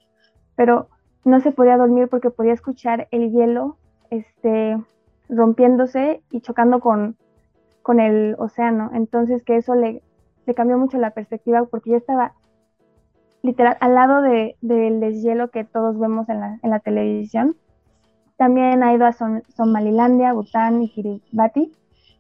pero 0.61 0.89
no 1.25 1.41
se 1.41 1.53
podía 1.53 1.79
dormir 1.79 2.09
porque 2.11 2.29
podía 2.29 2.53
escuchar 2.53 3.09
el 3.13 3.31
hielo 3.31 3.79
este, 4.11 4.77
rompiéndose 5.27 6.23
y 6.31 6.43
chocando 6.43 6.81
con, 6.81 7.17
el 7.99 8.37
océano. 8.39 8.91
Entonces 8.93 9.43
que 9.43 9.57
eso 9.57 9.75
le, 9.75 10.03
cambió 10.55 10.77
mucho 10.77 10.99
la 10.99 11.13
perspectiva 11.13 11.65
porque 11.65 11.93
ya 11.93 11.97
estaba 11.97 12.35
literal 13.41 13.79
al 13.81 13.95
lado 13.95 14.21
de, 14.21 14.57
del 14.61 15.01
deshielo 15.01 15.51
que 15.51 15.65
todos 15.65 15.99
vemos 15.99 16.29
en 16.29 16.41
la, 16.41 16.59
en 16.63 16.69
la 16.69 16.81
televisión. 16.81 17.57
También 18.37 18.83
ha 18.83 18.93
ido 18.93 19.07
a 19.07 19.15
Somalilandia, 19.57 20.35
Bután 20.35 20.83
y 20.83 20.91
Kiribati. 20.91 21.73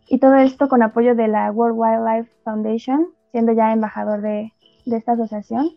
Y 0.09 0.19
todo 0.19 0.37
esto 0.37 0.71
con 0.71 0.83
apoyo 0.83 1.15
de 1.15 1.29
la 1.29 1.53
World 1.53 1.77
Wildlife 1.77 2.33
Foundation, 2.43 3.09
siendo 3.33 3.53
ya 3.53 3.71
embajador 3.71 4.23
de, 4.23 4.55
de 4.87 4.97
esta 4.97 5.13
asociación. 5.13 5.73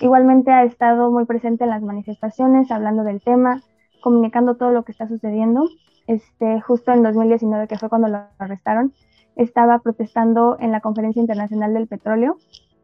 Igualmente 0.00 0.50
ha 0.50 0.64
estado 0.64 1.10
muy 1.10 1.24
presente 1.26 1.64
en 1.64 1.70
las 1.70 1.82
manifestaciones, 1.82 2.70
hablando 2.70 3.04
del 3.04 3.20
tema, 3.20 3.62
comunicando 4.00 4.56
todo 4.56 4.70
lo 4.70 4.84
que 4.84 4.92
está 4.92 5.06
sucediendo. 5.06 5.68
Este, 6.06 6.60
justo 6.60 6.92
en 6.92 7.02
2019, 7.02 7.68
que 7.68 7.78
fue 7.78 7.88
cuando 7.88 8.08
lo 8.08 8.22
arrestaron, 8.38 8.92
estaba 9.36 9.78
protestando 9.78 10.56
en 10.60 10.72
la 10.72 10.80
Conferencia 10.80 11.20
Internacional 11.20 11.72
del 11.74 11.86
Petróleo 11.86 12.36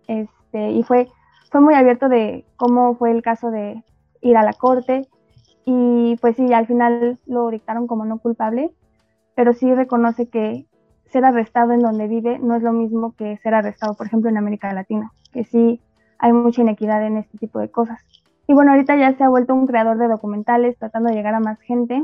este, 0.07 0.71
y 0.71 0.83
fue, 0.83 1.09
fue 1.51 1.61
muy 1.61 1.75
abierto 1.75 2.09
de 2.09 2.45
cómo 2.57 2.95
fue 2.95 3.11
el 3.11 3.23
caso 3.23 3.51
de 3.51 3.83
ir 4.21 4.37
a 4.37 4.43
la 4.43 4.53
corte 4.53 5.09
y 5.65 6.17
pues 6.21 6.37
sí, 6.37 6.53
al 6.53 6.67
final 6.67 7.19
lo 7.27 7.51
dictaron 7.51 7.87
como 7.87 8.07
no 8.07 8.19
culpable, 8.19 8.73
pero 9.35 9.53
sí 9.53 9.75
reconoce 9.75 10.29
que 10.29 10.67
ser 11.05 11.25
arrestado 11.25 11.73
en 11.73 11.81
donde 11.81 12.09
vive 12.09 12.39
no 12.39 12.57
es 12.57 12.63
lo 12.63 12.73
mismo 12.73 13.15
que 13.15 13.37
ser 13.39 13.55
arrestado, 13.55 13.95
por 13.95 14.07
ejemplo, 14.07 14.31
en 14.31 14.39
América 14.39 14.73
Latina, 14.73 15.13
que 15.33 15.45
sí 15.45 15.81
hay 16.19 16.33
mucha 16.33 16.63
inequidad 16.63 17.05
en 17.07 17.17
este 17.17 17.39
tipo 17.39 17.59
de 17.59 17.71
cosas. 17.71 18.01
Y 18.47 18.55
bueno, 18.55 18.73
ahorita 18.73 18.97
ya 18.97 19.15
se 19.15 19.25
ha 19.25 19.29
vuelto 19.29 19.55
un 19.55 19.67
creador 19.67 19.99
de 19.99 20.09
documentales 20.09 20.79
tratando 20.79 21.11
de 21.11 21.17
llegar 21.17 21.35
a 21.35 21.41
más 21.41 21.61
gente. 21.61 22.03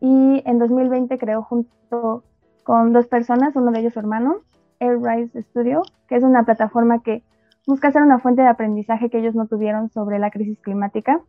Y 0.00 0.42
en 0.44 0.58
2020 0.58 1.18
creó 1.18 1.42
junto 1.42 2.22
con 2.64 2.92
dos 2.92 3.06
personas, 3.06 3.56
uno 3.56 3.72
de 3.72 3.80
ellos 3.80 3.94
su 3.94 3.98
hermano, 3.98 4.36
Airrise 4.78 5.42
Studio, 5.42 5.82
que 6.08 6.16
es 6.16 6.22
una 6.22 6.44
plataforma 6.44 7.02
que 7.02 7.22
busca 7.66 7.90
ser 7.90 8.02
una 8.02 8.18
fuente 8.18 8.42
de 8.42 8.48
aprendizaje 8.48 9.10
que 9.10 9.18
ellos 9.18 9.34
no 9.34 9.46
tuvieron 9.46 9.90
sobre 9.90 10.18
la 10.18 10.30
crisis 10.30 10.58
climática. 10.60 11.20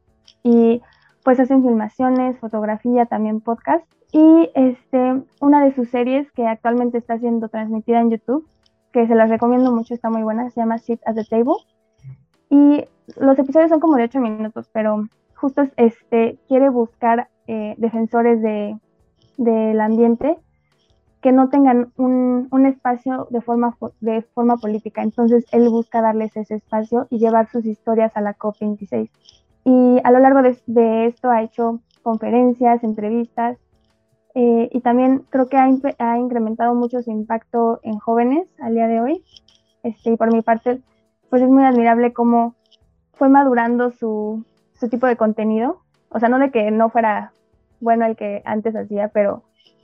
Y 0.44 0.82
pues 1.24 1.40
hacen 1.40 1.64
filmaciones, 1.64 2.38
fotografía, 2.40 3.06
también 3.06 3.42
podcast. 3.42 3.86
Y 4.12 4.50
este, 4.56 5.22
una 5.40 5.64
de 5.64 5.74
sus 5.74 5.90
series 5.90 6.30
que 6.32 6.46
actualmente 6.46 6.98
está 6.98 7.18
siendo 7.20 7.48
transmitida 7.48 8.02
en 8.02 8.10
YouTube, 8.10 8.46
que 8.92 9.08
se 9.08 9.16
las 9.16 9.30
recomiendo 9.30 9.72
mucho, 9.72 9.94
está 9.94 10.10
muy 10.10 10.24
buena, 10.24 10.50
se 10.50 10.60
llama 10.60 10.78
Sit 10.78 11.00
at 11.06 11.16
the 11.16 11.24
Table. 11.24 11.56
Y 12.52 12.84
los 13.16 13.40
episodios 13.40 13.70
son 13.70 13.80
como 13.80 13.96
de 13.96 14.04
ocho 14.04 14.20
minutos, 14.20 14.70
pero 14.72 15.08
justo 15.36 15.64
este, 15.78 16.38
quiere 16.48 16.70
buscar 16.70 17.30
eh, 17.48 17.76
defensores 17.78 18.42
de, 18.42 18.78
del 19.38 19.80
ambiente 19.82 20.38
que 21.22 21.32
no 21.32 21.50
tengan 21.50 21.94
un, 21.98 22.48
un, 22.52 22.66
espacio 22.66 23.28
de 23.30 23.42
forma, 23.42 23.78
de 24.02 24.22
forma 24.34 24.58
política. 24.58 25.02
Entonces 25.02 25.46
él 25.52 25.70
busca 25.70 26.02
darles 26.02 26.36
ese 26.36 26.56
espacio 26.56 27.08
y 27.10 27.20
llevar 27.20 27.50
sus 27.50 27.66
historias 27.66 28.12
a 28.16 28.22
la 28.22 28.38
COP26. 28.38 29.10
Y 29.64 30.00
a 30.04 30.12
lo 30.12 30.20
largo 30.20 30.42
de, 30.42 30.58
de 30.66 31.06
esto 31.06 31.30
ha 31.30 31.44
hecho 31.44 31.80
conferencias, 32.04 32.84
entrevistas 32.84 33.58
eh, 34.34 34.70
y 34.72 34.80
también 34.82 35.26
creo 35.30 35.48
que 35.48 35.58
ha, 35.58 35.70
ha, 36.00 36.18
incrementado 36.18 36.74
mucho 36.74 37.02
su 37.02 37.12
impacto 37.12 37.80
en 37.84 38.00
jóvenes 38.00 38.48
al 38.60 38.74
día 38.76 38.88
de 38.88 39.02
hoy. 39.02 39.24
Este, 39.84 40.12
y 40.12 40.18
por 40.18 40.34
mi 40.34 40.42
parte, 40.42 40.82
pues 41.32 41.42
es 41.42 41.50
muy 41.50 41.64
admirable 41.64 42.12
cómo 42.14 42.56
fue 43.14 43.30
madurando 43.30 43.90
su, 43.92 44.46
su 44.74 44.90
tipo 44.90 45.08
de 45.08 45.16
contenido. 45.16 45.82
O 46.10 46.20
sea, 46.20 46.28
no 46.28 46.38
de 46.38 46.52
que 46.52 46.70
no 46.72 46.90
fuera 46.90 47.32
bueno 47.80 48.06
el 48.06 48.18
que 48.18 48.42
antes 48.46 48.76
hacía, 48.76 49.08
pero 49.08 49.44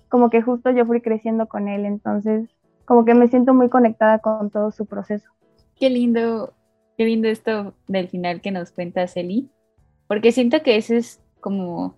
como 0.10 0.30
que 0.30 0.42
justo 0.42 0.70
yo 0.72 0.86
fui 0.86 1.02
creciendo 1.02 1.48
con 1.48 1.70
él, 1.70 1.86
entonces 1.86 2.50
como 2.86 3.06
que 3.06 3.14
me 3.14 3.28
siento 3.28 3.54
muy 3.54 3.70
conectada 3.70 4.20
con 4.20 4.50
todo 4.50 4.72
su 4.72 4.86
proceso. 4.86 5.30
Qué 5.80 5.90
lindo, 5.90 6.54
qué 6.98 7.06
lindo 7.06 7.30
esto 7.30 7.74
del 7.88 8.10
final 8.10 8.42
que 8.42 8.52
nos 8.52 8.72
cuenta 8.72 9.08
Celi, 9.08 9.50
porque 10.08 10.34
siento 10.34 10.62
que 10.64 10.76
ese 10.76 10.98
es 10.98 11.22
como 11.40 11.96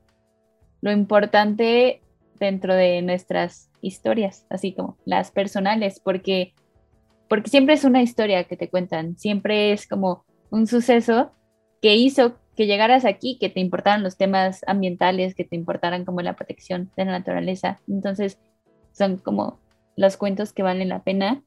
lo 0.82 0.92
importante 0.92 2.02
dentro 2.40 2.76
de 2.76 3.02
nuestras 3.02 3.72
historias, 3.82 4.46
así 4.50 4.74
como 4.74 4.98
las 5.06 5.32
personales, 5.32 6.00
porque 6.00 6.54
porque 7.30 7.50
siempre 7.50 7.76
es 7.76 7.86
una 7.86 8.02
historia 8.02 8.44
que 8.44 8.58
te 8.58 8.70
cuentan, 8.70 9.18
siempre 9.18 9.72
es 9.72 9.88
como 9.88 10.26
un 10.50 10.68
suceso 10.68 11.32
que 11.82 11.96
hizo 11.96 12.36
que 12.58 12.68
llegaras 12.68 13.06
aquí, 13.06 13.38
que 13.40 13.48
te 13.48 13.62
importaran 13.62 14.04
los 14.04 14.18
temas 14.18 14.66
ambientales, 14.68 15.34
que 15.34 15.46
te 15.46 15.56
importaran 15.56 16.04
como 16.04 16.20
la 16.22 16.36
protección 16.36 16.92
de 16.98 17.06
la 17.06 17.12
naturaleza. 17.12 17.80
Entonces, 17.88 18.38
son 18.92 19.16
como 19.18 19.60
los 19.96 20.18
cuentos 20.18 20.52
que 20.52 20.62
valen 20.62 20.90
la 20.90 21.04
pena. 21.04 21.42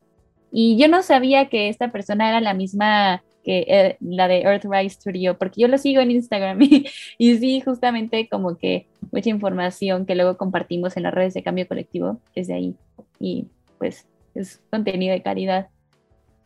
Y 0.50 0.78
yo 0.78 0.88
no 0.88 1.02
sabía 1.02 1.50
que 1.50 1.68
esta 1.68 1.92
persona 1.92 2.30
era 2.30 2.40
la 2.40 2.54
misma 2.54 3.22
que 3.44 3.64
eh, 3.68 3.96
la 4.00 4.26
de 4.26 4.40
Earthrise 4.40 4.94
Studio, 4.94 5.36
porque 5.36 5.60
yo 5.60 5.68
lo 5.68 5.76
sigo 5.76 6.00
en 6.00 6.12
Instagram 6.12 6.62
y, 6.62 6.86
y, 7.18 7.36
sí, 7.36 7.60
justamente 7.60 8.28
como 8.30 8.56
que 8.56 8.86
mucha 9.10 9.28
información 9.28 10.06
que 10.06 10.14
luego 10.14 10.38
compartimos 10.38 10.96
en 10.96 11.02
las 11.02 11.12
redes 11.12 11.34
de 11.34 11.42
cambio 11.42 11.68
colectivo 11.68 12.20
es 12.34 12.46
de 12.46 12.54
ahí. 12.54 12.76
Y 13.18 13.48
pues 13.78 14.06
es 14.34 14.62
contenido 14.70 15.12
de 15.12 15.22
calidad. 15.22 15.68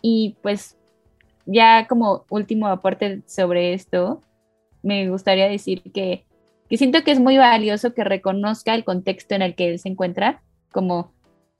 Y 0.08 0.36
pues 0.40 0.76
ya 1.46 1.88
como 1.88 2.26
último 2.30 2.68
aporte 2.68 3.22
sobre 3.26 3.74
esto, 3.74 4.22
me 4.84 5.10
gustaría 5.10 5.48
decir 5.48 5.82
que, 5.92 6.24
que 6.70 6.76
siento 6.76 7.02
que 7.02 7.10
es 7.10 7.18
muy 7.18 7.38
valioso 7.38 7.92
que 7.92 8.04
reconozca 8.04 8.76
el 8.76 8.84
contexto 8.84 9.34
en 9.34 9.42
el 9.42 9.56
que 9.56 9.68
él 9.68 9.80
se 9.80 9.88
encuentra, 9.88 10.44
como 10.70 11.10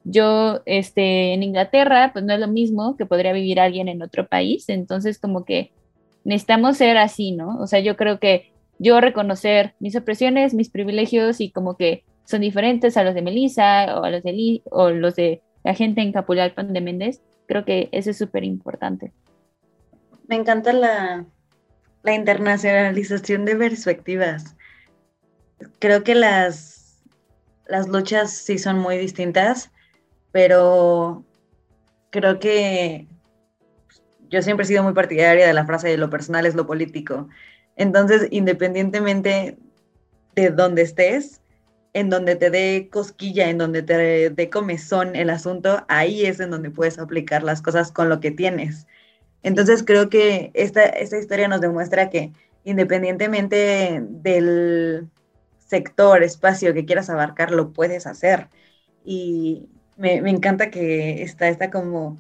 yo 0.05 0.61
este, 0.65 1.35
en 1.35 1.43
Inglaterra, 1.43 2.11
pues 2.13 2.25
no 2.25 2.35
es 2.35 2.39
lo 2.39 2.47
mismo 2.47 2.97
que 2.97 3.05
podría 3.05 3.33
vivir 3.33 3.59
alguien 3.59 3.89
en 3.89 4.01
otro 4.01 4.29
país, 4.29 4.69
entonces 4.69 5.19
como 5.19 5.45
que 5.45 5.73
necesitamos 6.23 6.77
ser 6.77 6.99
así, 6.99 7.33
¿no? 7.33 7.59
O 7.59 7.67
sea, 7.67 7.81
yo 7.81 7.97
creo 7.97 8.21
que 8.21 8.53
yo 8.79 9.01
reconocer 9.01 9.75
mis 9.81 9.97
opresiones, 9.97 10.55
mis 10.55 10.71
privilegios 10.71 11.41
y 11.41 11.51
como 11.51 11.77
que 11.77 12.05
son 12.25 12.43
diferentes 12.43 12.97
a 12.97 13.03
los 13.03 13.17
de 13.17 13.23
Melissa 13.23 13.99
o 13.99 14.05
a 14.05 14.11
los 14.11 14.23
de, 14.23 14.63
o 14.71 14.91
los 14.91 15.17
de 15.17 15.43
la 15.65 15.75
gente 15.75 16.01
en 16.01 16.13
Capulalpan 16.13 16.73
de 16.73 16.81
Méndez, 16.81 17.23
creo 17.47 17.65
que 17.65 17.89
eso 17.93 18.11
es 18.11 18.19
súper 18.19 18.45
importante. 18.45 19.13
Me 20.29 20.37
encanta 20.37 20.73
la, 20.73 21.25
la 22.03 22.15
internacionalización 22.15 23.45
de 23.45 23.57
perspectivas. 23.57 24.57
Creo 25.79 26.05
que 26.05 26.15
las, 26.15 27.03
las 27.67 27.89
luchas 27.89 28.31
sí 28.31 28.59
son 28.59 28.79
muy 28.79 28.99
distintas, 28.99 29.71
pero 30.33 31.25
creo 32.11 32.39
que 32.39 33.07
yo 34.29 34.43
siempre 34.43 34.65
he 34.65 34.67
sido 34.69 34.83
muy 34.83 34.93
partidaria 34.93 35.47
de 35.47 35.55
la 35.55 35.67
frase 35.67 35.89
de 35.89 35.97
lo 35.97 36.11
personal 36.11 36.47
es 36.47 36.55
lo 36.55 36.67
político. 36.67 37.29
Entonces, 37.77 38.29
independientemente 38.31 39.59
de 40.35 40.51
dónde 40.51 40.83
estés, 40.83 41.41
en 41.97 42.11
donde 42.11 42.37
te 42.37 42.51
dé 42.51 42.91
cosquilla, 42.93 43.49
en 43.49 43.57
donde 43.57 43.83
te 43.83 44.29
dé 44.29 44.51
comezón 44.51 45.17
el 45.17 45.31
asunto, 45.31 45.87
ahí 45.89 46.27
es 46.27 46.41
en 46.41 46.51
donde 46.51 46.71
puedes 46.71 46.99
aplicar 46.99 47.43
las 47.43 47.63
cosas 47.63 47.91
con 47.91 48.11
lo 48.11 48.21
que 48.21 48.31
tienes. 48.31 48.87
Entonces 49.43 49.83
creo 49.83 50.11
que 50.11 50.51
esta, 50.53 50.85
esta 50.85 51.19
historia 51.19 51.49
nos 51.49 51.63
demuestra 51.63 52.11
que 52.11 52.33
independientemente 52.65 54.03
del 54.03 55.09
sector, 55.59 56.23
espacio 56.23 56.75
que 56.75 56.85
quieras 56.85 57.09
abarcar, 57.09 57.51
lo 57.51 57.73
puedes 57.73 58.07
hacer. 58.07 58.49
Y 59.03 59.71
me, 59.97 60.21
me 60.21 60.31
encanta 60.31 60.71
que 60.71 61.23
está 61.23 61.49
esta 61.49 61.71
como 61.71 62.19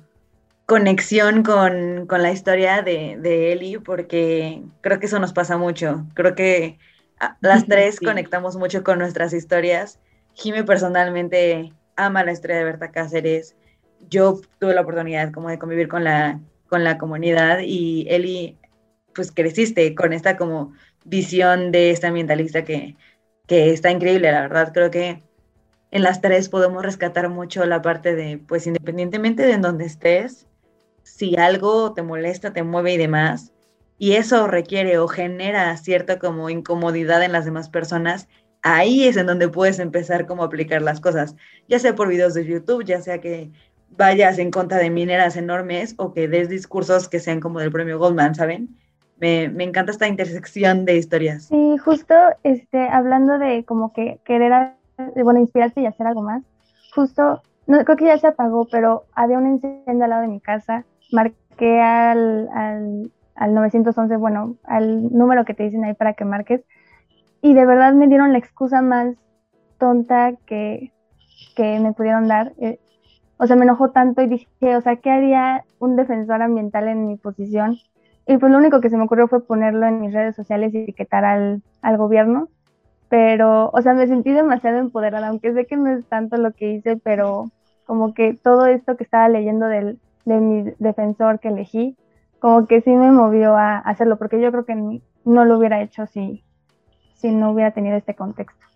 conexión 0.64 1.42
con, 1.42 2.06
la 2.08 2.32
historia 2.32 2.80
de, 2.80 3.18
de, 3.20 3.52
Eli, 3.52 3.76
porque 3.78 4.62
creo 4.80 5.00
que 5.00 5.06
eso 5.06 5.18
nos 5.18 5.34
pasa 5.34 5.58
mucho. 5.58 6.06
Creo 6.14 6.34
que 6.34 6.78
las 7.40 7.66
tres 7.68 8.00
conectamos 8.00 8.56
mucho 8.56 8.82
con 8.82 8.98
nuestras 8.98 9.32
historias. 9.32 9.98
Jime 10.34 10.64
personalmente 10.64 11.72
ama 11.96 12.24
la 12.24 12.32
historia 12.32 12.56
de 12.56 12.64
Berta 12.64 12.90
Cáceres. 12.90 13.56
Yo 14.08 14.40
tuve 14.58 14.74
la 14.74 14.82
oportunidad 14.82 15.32
como 15.32 15.48
de 15.48 15.58
convivir 15.58 15.88
con 15.88 16.04
la, 16.04 16.40
con 16.68 16.84
la 16.84 16.98
comunidad 16.98 17.60
y 17.60 18.06
Eli, 18.08 18.58
pues 19.14 19.32
creciste 19.32 19.94
con 19.94 20.12
esta 20.12 20.36
como 20.36 20.72
visión 21.04 21.72
de 21.72 21.90
esta 21.90 22.08
ambientalista 22.08 22.64
que, 22.64 22.96
que 23.46 23.72
está 23.72 23.90
increíble, 23.90 24.30
la 24.30 24.42
verdad. 24.42 24.72
Creo 24.72 24.90
que 24.90 25.22
en 25.90 26.02
las 26.02 26.20
tres 26.20 26.48
podemos 26.48 26.84
rescatar 26.84 27.28
mucho 27.28 27.64
la 27.64 27.80
parte 27.80 28.14
de, 28.14 28.38
pues 28.38 28.66
independientemente 28.66 29.44
de 29.44 29.52
en 29.52 29.62
donde 29.62 29.86
estés, 29.86 30.46
si 31.02 31.36
algo 31.36 31.94
te 31.94 32.02
molesta, 32.02 32.52
te 32.52 32.62
mueve 32.62 32.94
y 32.94 32.96
demás, 32.98 33.52
y 33.99 34.12
eso 34.12 34.47
requiere 34.47 34.99
o 34.99 35.09
genera 35.09 35.76
cierta 35.76 36.18
como 36.18 36.51
incomodidad 36.51 37.22
en 37.22 37.32
las 37.32 37.44
demás 37.44 37.68
personas, 37.68 38.28
ahí 38.62 39.07
es 39.07 39.16
en 39.16 39.26
donde 39.26 39.49
puedes 39.49 39.78
empezar 39.78 40.26
como 40.26 40.42
a 40.42 40.47
aplicar 40.47 40.82
las 40.82 41.01
cosas, 41.01 41.36
ya 41.68 41.78
sea 41.78 41.94
por 41.94 42.09
videos 42.09 42.34
de 42.34 42.44
YouTube, 42.44 42.84
ya 42.84 43.01
sea 43.01 43.20
que 43.20 43.51
vayas 43.97 44.38
en 44.38 44.51
contra 44.51 44.78
de 44.78 44.90
mineras 44.90 45.36
enormes 45.36 45.94
o 45.99 46.12
que 46.12 46.28
des 46.28 46.49
discursos 46.49 47.09
que 47.09 47.20
sean 47.20 47.40
como 47.40 47.61
del 47.61 47.72
premio 47.72 47.99
Goldman, 47.99 48.34
¿saben? 48.34 48.76
Me, 49.18 49.49
me 49.49 49.64
encanta 49.64 49.92
esta 49.92 50.09
intersección 50.09 50.84
de 50.84 50.97
historias. 50.97 51.44
Sí, 51.44 51.78
justo 51.78 52.14
este, 52.42 52.88
hablando 52.88 53.38
de 53.38 53.64
como 53.64 53.92
que 53.92 54.18
querer 54.24 54.74
bueno, 55.14 55.40
inspirarse 55.40 55.80
y 55.80 55.86
hacer 55.86 56.07
algo 56.07 56.22
más. 56.22 56.42
Justo, 56.94 57.42
no, 57.66 57.84
creo 57.84 57.97
que 57.97 58.07
ya 58.07 58.18
se 58.18 58.26
apagó, 58.26 58.66
pero 58.70 59.05
había 59.14 59.38
un 59.38 59.47
incendio 59.47 60.05
al 60.05 60.11
lado 60.11 60.22
de 60.22 60.28
mi 60.28 60.40
casa. 60.40 60.84
Marqué 61.12 61.80
al, 61.80 62.49
al, 62.55 63.11
al 63.37 63.55
911, 63.55 64.16
bueno, 64.16 64.57
al 64.64 65.12
número 65.12 65.45
que 65.45 65.55
te 65.55 65.64
dicen 65.64 65.84
ahí 65.84 65.95
para 65.95 66.14
que 66.14 66.24
marques. 66.24 66.62
Y 67.43 67.55
de 67.55 67.66
verdad 67.66 67.95
me 67.95 68.09
dieron 68.09 68.32
la 68.32 68.39
excusa 68.39 68.82
más 68.82 69.14
tonta 69.78 70.32
que, 70.47 70.93
que 71.55 71.78
me 71.80 71.93
pudieron 71.93 72.28
dar. 72.28 72.53
Eh, 72.59 72.78
o 73.39 73.47
sea, 73.47 73.57
me 73.57 73.64
enojó 73.64 73.91
tanto 73.91 74.22
y 74.22 74.28
dije, 74.28 74.76
o 74.76 74.80
sea, 74.80 74.97
¿qué 74.97 75.11
haría 75.11 75.64
un 75.78 75.97
defensor 75.97 76.43
ambiental 76.43 76.89
en 76.89 77.07
mi 77.07 77.16
posición? 77.16 77.76
Y 78.26 78.39
pues 78.39 78.51
lo 78.51 78.59
único 78.59 78.80
que 78.80 78.91
se 78.91 78.97
me 78.97 79.05
ocurrió 79.05 79.28
fue 79.28 79.47
ponerlo 79.47 79.87
en 79.87 80.01
mis 80.01 80.12
redes 80.12 80.34
sociales 80.34 80.74
y 80.74 80.78
etiquetar 80.78 81.24
al, 81.24 81.62
al 81.82 81.97
gobierno 81.99 82.49
pero, 83.09 83.70
o 83.72 83.82
sea, 83.82 83.95
me 83.95 84.07
sentí 84.07 84.32
demasiado 84.32 84.78
empoderada, 84.78 85.28
aunque 85.28 85.53
sé 85.53 85.66
que 85.66 85.76
no 85.76 85.91
es 85.91 86.05
tanto 86.07 86.37
lo 86.37 86.53
que 86.53 86.72
hice, 86.72 86.97
pero 86.97 87.51
como 87.84 88.14
que 88.14 88.34
todo 88.34 88.66
esto 88.66 88.97
que 88.97 89.05
estaba 89.05 89.28
leyendo 89.28 89.66
del, 89.66 90.01
de 90.24 90.41
mi 90.41 90.72
defensor 90.78 91.39
que 91.39 91.49
elegí, 91.49 91.97
como 92.41 92.66
que 92.66 92.80
sí 92.80 92.91
me 92.91 93.11
movió 93.11 93.57
a 93.57 93.78
hacerlo, 93.78 94.18
porque 94.18 94.41
yo 94.41 94.51
creo 94.51 94.64
que 94.64 95.01
no 95.24 95.45
lo 95.45 95.59
hubiera 95.59 95.82
hecho 95.82 96.07
si, 96.07 96.45
si 97.14 97.30
no 97.30 97.51
hubiera 97.51 97.72
tenido 97.72 97.97
este 97.97 98.14
contexto. 98.14 98.66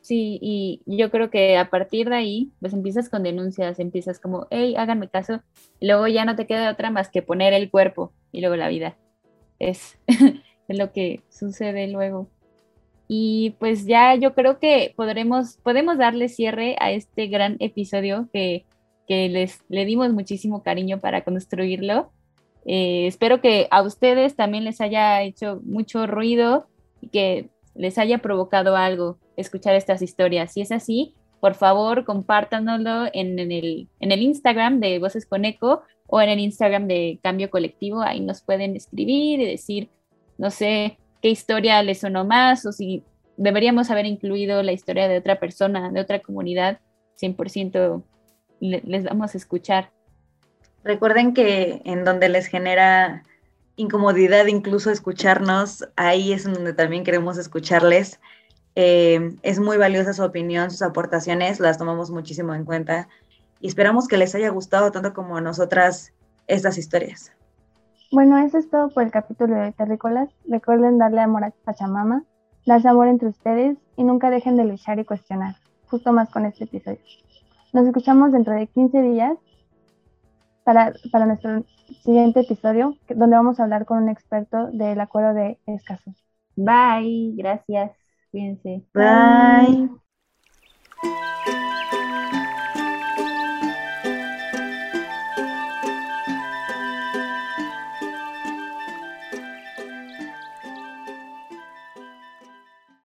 Sí, 0.00 0.38
y 0.42 0.82
yo 0.84 1.12
creo 1.12 1.30
que 1.30 1.56
a 1.56 1.70
partir 1.70 2.08
de 2.08 2.16
ahí, 2.16 2.52
pues 2.60 2.72
empiezas 2.72 3.08
con 3.08 3.22
denuncias, 3.22 3.78
empiezas 3.78 4.18
como, 4.18 4.48
hey, 4.50 4.74
háganme 4.76 5.08
caso, 5.08 5.42
y 5.78 5.86
luego 5.86 6.08
ya 6.08 6.24
no 6.24 6.34
te 6.34 6.46
queda 6.46 6.72
otra 6.72 6.90
más 6.90 7.08
que 7.08 7.22
poner 7.22 7.52
el 7.52 7.70
cuerpo 7.70 8.12
y 8.32 8.40
luego 8.40 8.56
la 8.56 8.68
vida. 8.68 8.96
Es, 9.60 9.98
es 10.68 10.78
lo 10.78 10.92
que 10.92 11.22
sucede 11.28 11.86
luego. 11.86 12.28
Y 13.14 13.56
pues 13.58 13.84
ya 13.84 14.14
yo 14.14 14.34
creo 14.34 14.58
que 14.58 14.94
podremos, 14.96 15.58
podemos 15.58 15.98
darle 15.98 16.28
cierre 16.28 16.76
a 16.80 16.92
este 16.92 17.26
gran 17.26 17.56
episodio 17.60 18.28
que, 18.32 18.64
les 19.08 19.62
le 19.68 19.84
dimos 19.84 20.10
muchísimo 20.14 20.62
cariño 20.62 20.98
para 20.98 21.22
construirlo. 21.22 22.10
Eh, 22.64 23.06
espero 23.06 23.40
que 23.40 23.68
a 23.70 23.82
ustedes 23.82 24.36
también 24.36 24.64
les 24.64 24.80
haya 24.80 25.22
hecho 25.22 25.60
mucho 25.64 26.06
ruido 26.06 26.66
y 27.00 27.08
que 27.08 27.50
les 27.74 27.98
haya 27.98 28.18
provocado 28.18 28.76
algo 28.76 29.18
escuchar 29.36 29.74
estas 29.74 30.02
historias. 30.02 30.52
Si 30.52 30.60
es 30.60 30.72
así, 30.72 31.14
por 31.40 31.54
favor, 31.54 32.04
compártanoslo 32.04 33.06
en, 33.12 33.38
el, 33.38 33.88
en 33.98 34.12
el 34.12 34.22
Instagram 34.22 34.78
de 34.80 34.98
Voces 34.98 35.26
con 35.26 35.44
Eco 35.44 35.82
o 36.06 36.20
en 36.20 36.28
el 36.28 36.38
Instagram 36.38 36.86
de 36.86 37.18
Cambio 37.22 37.50
Colectivo. 37.50 38.02
Ahí 38.02 38.20
nos 38.20 38.42
pueden 38.42 38.76
escribir 38.76 39.40
y 39.40 39.46
decir, 39.46 39.90
no 40.38 40.50
sé, 40.50 40.98
qué 41.20 41.30
historia 41.30 41.82
les 41.82 42.00
sonó 42.00 42.24
más 42.24 42.64
o 42.66 42.72
si 42.72 43.02
deberíamos 43.36 43.90
haber 43.90 44.06
incluido 44.06 44.62
la 44.62 44.72
historia 44.72 45.08
de 45.08 45.18
otra 45.18 45.40
persona, 45.40 45.90
de 45.90 46.00
otra 46.00 46.20
comunidad, 46.20 46.80
100% 47.20 48.02
les 48.60 49.04
vamos 49.04 49.34
a 49.34 49.38
escuchar. 49.38 49.90
Recuerden 50.84 51.34
que 51.34 51.80
en 51.84 52.04
donde 52.04 52.28
les 52.28 52.46
genera 52.46 53.24
incomodidad 53.76 54.46
incluso 54.46 54.90
escucharnos, 54.90 55.88
ahí 55.96 56.32
es 56.32 56.44
donde 56.44 56.72
también 56.72 57.04
queremos 57.04 57.38
escucharles. 57.38 58.20
Eh, 58.74 59.36
es 59.42 59.60
muy 59.60 59.76
valiosa 59.76 60.12
su 60.12 60.22
opinión, 60.24 60.70
sus 60.70 60.82
aportaciones, 60.82 61.60
las 61.60 61.78
tomamos 61.78 62.10
muchísimo 62.10 62.54
en 62.54 62.64
cuenta 62.64 63.08
y 63.60 63.68
esperamos 63.68 64.08
que 64.08 64.16
les 64.16 64.34
haya 64.34 64.48
gustado 64.48 64.90
tanto 64.90 65.12
como 65.12 65.36
a 65.36 65.40
nosotras 65.40 66.12
estas 66.46 66.78
historias. 66.78 67.32
Bueno, 68.10 68.38
eso 68.38 68.58
es 68.58 68.68
todo 68.68 68.90
por 68.90 69.04
el 69.04 69.10
capítulo 69.10 69.54
de 69.54 69.72
Terrícolas. 69.72 70.28
Recuerden 70.46 70.98
darle 70.98 71.20
amor 71.20 71.44
a 71.44 71.52
Pachamama, 71.64 72.24
darse 72.66 72.88
amor 72.88 73.08
entre 73.08 73.28
ustedes 73.28 73.78
y 73.96 74.04
nunca 74.04 74.30
dejen 74.30 74.56
de 74.56 74.64
luchar 74.64 74.98
y 74.98 75.04
cuestionar, 75.04 75.54
justo 75.86 76.12
más 76.12 76.28
con 76.30 76.44
este 76.44 76.64
episodio. 76.64 76.98
Nos 77.72 77.86
escuchamos 77.86 78.32
dentro 78.32 78.52
de 78.52 78.66
15 78.66 79.00
días 79.00 79.38
para, 80.64 80.92
para 81.10 81.26
nuestro 81.26 81.64
siguiente 82.02 82.40
episodio, 82.40 82.96
donde 83.08 83.36
vamos 83.36 83.60
a 83.60 83.64
hablar 83.64 83.84
con 83.84 84.02
un 84.02 84.08
experto 84.08 84.68
del 84.72 85.00
acuerdo 85.00 85.34
de 85.34 85.58
escaso. 85.66 86.14
Bye, 86.56 87.34
gracias. 87.36 87.92
Cuídense. 88.30 88.84
Bye. 88.94 89.90